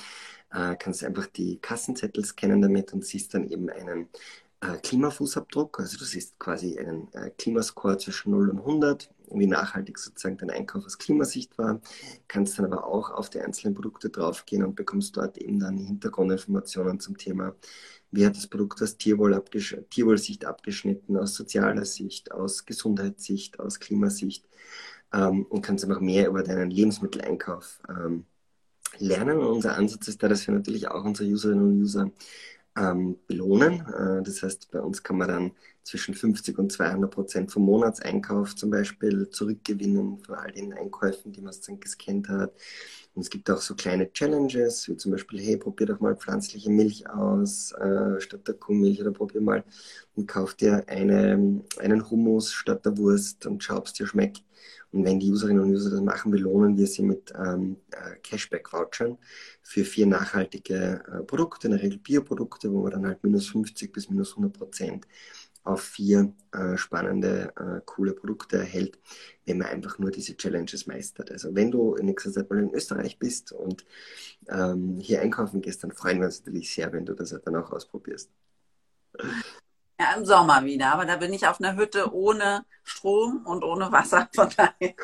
Äh, 0.50 0.76
kannst 0.76 1.04
einfach 1.04 1.26
die 1.26 1.58
Kassenzettel 1.58 2.24
scannen 2.24 2.62
damit 2.62 2.92
und 2.92 3.04
siehst 3.04 3.34
dann 3.34 3.48
eben 3.48 3.68
einen 3.68 4.08
Klimafußabdruck. 4.60 5.78
Also 5.78 5.98
du 5.98 6.04
siehst 6.04 6.38
quasi 6.38 6.78
einen 6.78 7.12
äh, 7.12 7.30
Klimascore 7.30 7.98
zwischen 7.98 8.32
0 8.32 8.50
und 8.50 8.58
100, 8.58 9.10
wie 9.30 9.46
nachhaltig 9.46 9.98
sozusagen 9.98 10.36
dein 10.36 10.50
Einkauf 10.50 10.84
aus 10.84 10.98
Klimasicht 10.98 11.56
war. 11.58 11.80
Kannst 12.26 12.58
dann 12.58 12.66
aber 12.66 12.86
auch 12.86 13.10
auf 13.10 13.30
die 13.30 13.40
einzelnen 13.40 13.74
Produkte 13.74 14.10
draufgehen 14.10 14.64
und 14.64 14.74
bekommst 14.74 15.16
dort 15.16 15.38
eben 15.38 15.60
dann 15.60 15.78
Hintergrundinformationen 15.78 16.98
zum 16.98 17.16
Thema, 17.16 17.54
wie 18.10 18.26
hat 18.26 18.36
das 18.36 18.46
Produkt 18.46 18.82
aus 18.82 18.96
Tierwohl 18.96 19.34
abgesch 19.34 19.76
Tierwohlsicht 19.90 20.44
abgeschnitten, 20.44 21.16
aus 21.16 21.34
sozialer 21.34 21.84
Sicht, 21.84 22.32
aus 22.32 22.64
Gesundheitssicht, 22.64 23.60
aus 23.60 23.78
Klimasicht 23.80 24.48
ähm, 25.12 25.44
und 25.46 25.62
kannst 25.62 25.84
einfach 25.84 26.00
mehr 26.00 26.28
über 26.28 26.42
deinen 26.42 26.70
Lebensmitteleinkauf 26.70 27.80
ähm, 27.88 28.24
lernen. 28.98 29.38
Und 29.38 29.46
unser 29.46 29.76
Ansatz 29.76 30.08
ist 30.08 30.22
da, 30.22 30.28
dass 30.28 30.46
wir 30.46 30.54
natürlich 30.54 30.88
auch 30.88 31.04
unsere 31.04 31.28
Userinnen 31.28 31.64
und 31.64 31.80
User 31.82 32.10
ähm, 32.78 33.18
belohnen. 33.26 33.80
Äh, 33.86 34.22
das 34.22 34.42
heißt, 34.42 34.70
bei 34.70 34.80
uns 34.80 35.02
kann 35.02 35.18
man 35.18 35.28
dann 35.28 35.52
zwischen 35.82 36.14
50 36.14 36.58
und 36.58 36.70
200 36.70 37.10
Prozent 37.10 37.50
vom 37.50 37.64
Monatseinkauf 37.64 38.54
zum 38.54 38.70
Beispiel 38.70 39.30
zurückgewinnen 39.30 40.18
von 40.18 40.34
all 40.34 40.52
den 40.52 40.74
Einkäufen, 40.74 41.32
die 41.32 41.40
man 41.40 41.52
sozusagen 41.52 41.80
gescannt 41.80 42.28
hat. 42.28 42.52
Und 43.14 43.22
es 43.22 43.30
gibt 43.30 43.50
auch 43.50 43.60
so 43.60 43.74
kleine 43.74 44.12
Challenges, 44.12 44.86
wie 44.88 44.96
zum 44.96 45.12
Beispiel, 45.12 45.40
hey, 45.40 45.56
probier 45.56 45.86
doch 45.86 46.00
mal 46.00 46.14
pflanzliche 46.16 46.70
Milch 46.70 47.08
aus 47.08 47.72
äh, 47.72 48.20
statt 48.20 48.46
der 48.46 48.54
Kuhmilch 48.54 49.00
oder 49.00 49.12
probier 49.12 49.40
mal 49.40 49.64
und 50.14 50.28
kauf 50.28 50.54
dir 50.54 50.84
eine, 50.88 51.62
einen 51.78 52.10
Hummus 52.10 52.52
statt 52.52 52.84
der 52.84 52.96
Wurst 52.98 53.46
und 53.46 53.64
schau, 53.64 53.78
ob 53.78 53.86
es 53.86 53.94
dir 53.94 54.06
schmeckt. 54.06 54.42
Und 54.92 55.04
wenn 55.04 55.20
die 55.20 55.30
Userinnen 55.30 55.62
und 55.62 55.70
User 55.70 55.90
das 55.90 56.00
machen, 56.00 56.30
belohnen 56.30 56.76
wir 56.76 56.86
sie 56.86 57.02
mit 57.02 57.32
ähm, 57.36 57.76
äh, 57.90 58.16
Cashback-Vouchern 58.22 59.18
für 59.62 59.84
vier 59.84 60.06
nachhaltige 60.06 61.02
äh, 61.06 61.22
Produkte, 61.24 61.66
in 61.68 61.72
der 61.72 61.82
Regel 61.82 61.98
Bioprodukte, 61.98 62.72
wo 62.72 62.82
man 62.82 62.92
dann 62.92 63.06
halt 63.06 63.22
minus 63.22 63.48
50 63.48 63.92
bis 63.92 64.08
minus 64.08 64.30
100 64.30 64.52
Prozent 64.52 65.06
auf 65.68 65.82
vier 65.82 66.32
äh, 66.52 66.78
spannende, 66.78 67.52
äh, 67.56 67.80
coole 67.84 68.12
Produkte 68.14 68.56
erhält, 68.56 68.98
wenn 69.44 69.58
man 69.58 69.66
einfach 69.68 69.98
nur 69.98 70.10
diese 70.10 70.36
Challenges 70.36 70.86
meistert. 70.86 71.30
Also 71.30 71.54
wenn 71.54 71.70
du 71.70 71.94
in 71.94 72.06
nächster 72.06 72.32
Zeit 72.32 72.48
mal 72.48 72.58
in 72.58 72.72
Österreich 72.72 73.18
bist 73.18 73.52
und 73.52 73.84
ähm, 74.48 74.98
hier 74.98 75.20
einkaufen 75.20 75.60
gehst, 75.60 75.84
dann 75.84 75.92
freuen 75.92 76.20
wir 76.20 76.26
uns 76.26 76.44
natürlich 76.44 76.72
sehr, 76.72 76.90
wenn 76.92 77.04
du 77.04 77.14
das 77.14 77.36
dann 77.44 77.56
auch 77.56 77.70
ausprobierst. 77.70 78.30
Ja, 80.00 80.14
im 80.16 80.24
Sommer 80.24 80.64
wieder, 80.64 80.92
aber 80.92 81.06
da 81.06 81.16
bin 81.16 81.32
ich 81.32 81.46
auf 81.46 81.60
einer 81.60 81.76
Hütte 81.76 82.14
ohne 82.14 82.64
Strom 82.84 83.44
und 83.44 83.64
ohne 83.64 83.90
Wasser. 83.90 84.28
Von 84.34 84.48
daher 84.56 84.94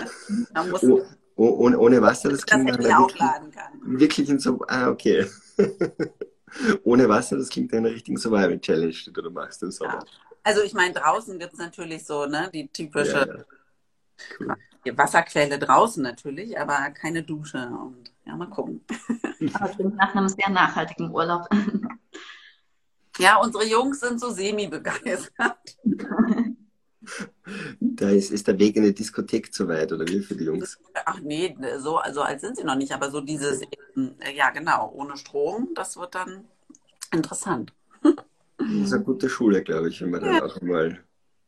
da 0.52 0.64
muss 0.64 0.84
oh, 0.84 1.02
oh, 1.36 1.48
ohne, 1.58 1.78
ohne 1.78 2.00
Wasser, 2.00 2.30
das 2.30 2.46
klingt 2.46 2.78
ich 2.78 2.94
aufladen 2.94 3.50
kann. 3.50 3.72
Wirklich 3.82 4.28
in 4.30 4.38
so, 4.38 4.60
ah, 4.68 4.88
okay. 4.88 5.26
ohne 6.84 7.08
Wasser, 7.08 7.36
das 7.36 7.48
klingt 7.48 7.74
eine 7.74 7.90
richtige 7.90 8.18
Survival-Challenge, 8.18 8.94
die 9.06 9.12
du 9.12 9.30
machst 9.30 9.62
im 9.64 9.72
Sommer. 9.72 9.94
Ja. 9.94 10.04
Also 10.44 10.62
ich 10.62 10.74
meine, 10.74 10.94
draußen 10.94 11.38
gibt 11.38 11.54
es 11.54 11.58
natürlich 11.58 12.04
so, 12.04 12.26
ne, 12.26 12.50
die 12.52 12.68
typische 12.68 13.12
ja, 13.12 13.26
ja. 13.26 13.44
Cool. 14.38 14.56
Wasserquelle 14.96 15.58
draußen 15.58 16.02
natürlich, 16.02 16.58
aber 16.58 16.90
keine 16.90 17.22
Dusche 17.22 17.58
und 17.58 18.12
ja, 18.26 18.36
mal 18.36 18.50
gucken. 18.50 18.84
Aber 19.54 19.68
klingt 19.70 19.96
nach 19.96 20.14
einem 20.14 20.28
sehr 20.28 20.50
nachhaltigen 20.50 21.10
Urlaub. 21.10 21.48
Ja, 23.18 23.40
unsere 23.40 23.64
Jungs 23.64 24.00
sind 24.00 24.20
so 24.20 24.30
semi-begeistert. 24.30 25.76
Da 27.78 28.08
ist, 28.08 28.30
ist 28.30 28.48
der 28.48 28.58
Weg 28.58 28.76
in 28.76 28.84
die 28.84 28.94
Diskothek 28.94 29.52
zu 29.52 29.68
weit, 29.68 29.92
oder 29.92 30.06
wie 30.08 30.20
für 30.20 30.34
die 30.34 30.44
Jungs? 30.44 30.78
Ach 31.04 31.20
nee, 31.20 31.54
so 31.78 31.98
also 31.98 32.22
alt 32.22 32.40
sind 32.40 32.56
sie 32.56 32.64
noch 32.64 32.76
nicht, 32.76 32.92
aber 32.92 33.10
so 33.10 33.20
dieses, 33.20 33.60
ja 34.34 34.50
genau, 34.50 34.90
ohne 34.94 35.16
Strom, 35.18 35.68
das 35.74 35.98
wird 35.98 36.14
dann 36.14 36.44
interessant. 37.12 37.72
Das 38.02 38.68
ist 38.68 38.92
eine 38.94 39.04
gute 39.04 39.28
Schule, 39.28 39.62
glaube 39.62 39.90
ich, 39.90 40.00
wenn 40.00 40.10
man 40.10 40.22
dann 40.22 40.40
auch 40.40 40.60
mal 40.62 40.98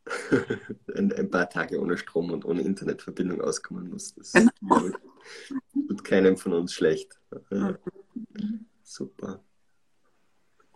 ein, 0.95 1.13
ein, 1.13 1.31
paar 1.31 1.49
Tage 1.49 1.81
ohne 1.81 1.97
Strom 1.97 2.31
und 2.31 2.45
ohne 2.45 2.63
Internetverbindung 2.63 3.41
auskommen 3.41 3.91
muss. 3.91 4.15
Das 4.15 4.33
genau. 4.33 4.91
tut 5.89 6.05
keinem 6.05 6.37
von 6.37 6.53
uns 6.53 6.75
schlecht. 6.75 7.19
Ja. 7.51 7.77
Super. 8.83 9.41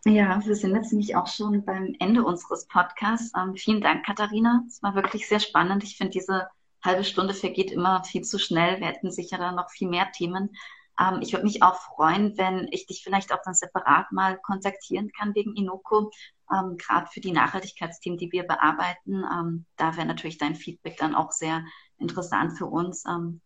Ja, 0.06 0.40
wir 0.46 0.56
sind 0.56 0.74
jetzt 0.74 0.92
nämlich 0.92 1.14
auch 1.14 1.26
schon 1.26 1.62
beim 1.64 1.94
Ende 1.98 2.24
unseres 2.24 2.66
Podcasts. 2.66 3.32
Ähm, 3.36 3.54
vielen 3.54 3.82
Dank, 3.82 4.06
Katharina. 4.06 4.64
Es 4.66 4.82
war 4.82 4.94
wirklich 4.94 5.28
sehr 5.28 5.40
spannend. 5.40 5.84
Ich 5.84 5.98
finde, 5.98 6.12
diese 6.12 6.48
halbe 6.82 7.04
Stunde 7.04 7.34
vergeht 7.34 7.70
immer 7.70 8.02
viel 8.04 8.22
zu 8.22 8.38
schnell. 8.38 8.80
Wir 8.80 8.86
hätten 8.86 9.10
sicher 9.10 9.36
dann 9.36 9.56
noch 9.56 9.70
viel 9.70 9.88
mehr 9.88 10.10
Themen. 10.12 10.56
Ähm, 10.98 11.20
ich 11.20 11.34
würde 11.34 11.44
mich 11.44 11.62
auch 11.62 11.76
freuen, 11.76 12.38
wenn 12.38 12.68
ich 12.70 12.86
dich 12.86 13.02
vielleicht 13.04 13.30
auch 13.30 13.42
dann 13.44 13.52
separat 13.52 14.10
mal 14.10 14.38
kontaktieren 14.38 15.10
kann 15.12 15.34
wegen 15.34 15.54
Inoko, 15.54 16.10
ähm, 16.50 16.78
gerade 16.78 17.06
für 17.08 17.20
die 17.20 17.32
Nachhaltigkeitsthemen, 17.32 18.18
die 18.18 18.32
wir 18.32 18.44
bearbeiten. 18.44 19.22
Ähm, 19.30 19.66
da 19.76 19.96
wäre 19.98 20.06
natürlich 20.06 20.38
dein 20.38 20.54
Feedback 20.54 20.96
dann 20.96 21.14
auch 21.14 21.30
sehr 21.30 21.62
interessant 21.98 22.56
für 22.56 22.66
uns. 22.66 23.04
Ähm, 23.06 23.42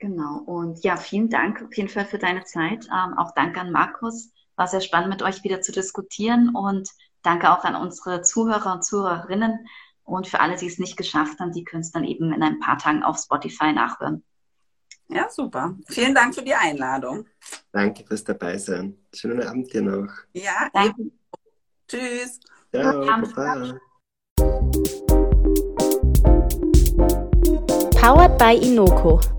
genau. 0.00 0.38
Und 0.38 0.82
ja, 0.82 0.96
vielen 0.96 1.30
Dank 1.30 1.62
auf 1.62 1.76
jeden 1.76 1.88
Fall 1.88 2.04
für 2.04 2.18
deine 2.18 2.42
Zeit. 2.42 2.86
Ähm, 2.86 3.16
auch 3.16 3.32
danke 3.36 3.60
an 3.60 3.70
Markus 3.70 4.32
war 4.58 4.66
sehr 4.66 4.80
spannend, 4.80 5.10
mit 5.10 5.22
euch 5.22 5.44
wieder 5.44 5.60
zu 5.60 5.72
diskutieren 5.72 6.54
und 6.54 6.90
danke 7.22 7.50
auch 7.50 7.64
an 7.64 7.76
unsere 7.76 8.22
Zuhörer 8.22 8.74
und 8.74 8.84
Zuhörerinnen. 8.84 9.66
Und 10.02 10.26
für 10.26 10.40
alle, 10.40 10.56
die 10.56 10.66
es 10.66 10.78
nicht 10.78 10.96
geschafft 10.96 11.38
haben, 11.38 11.52
die 11.52 11.64
können 11.64 11.82
es 11.82 11.92
dann 11.92 12.04
eben 12.04 12.32
in 12.32 12.42
ein 12.42 12.58
paar 12.58 12.78
Tagen 12.78 13.02
auf 13.02 13.18
Spotify 13.18 13.72
nachhören. 13.72 14.24
Ja, 15.08 15.28
super. 15.30 15.76
Vielen 15.88 16.14
Dank 16.14 16.34
für 16.34 16.42
die 16.42 16.54
Einladung. 16.54 17.26
Danke 17.72 18.04
fürs 18.04 18.24
Dabeisein. 18.24 18.98
Schönen 19.14 19.42
Abend 19.42 19.72
dir 19.72 19.82
noch. 19.82 20.12
Ja, 20.32 20.68
danke. 20.72 21.10
Tschüss. 21.86 22.40
Ciao, 22.74 23.06
Baba. 23.34 23.78
Powered 28.00 28.38
by 28.38 28.54
Inoko. 28.54 29.37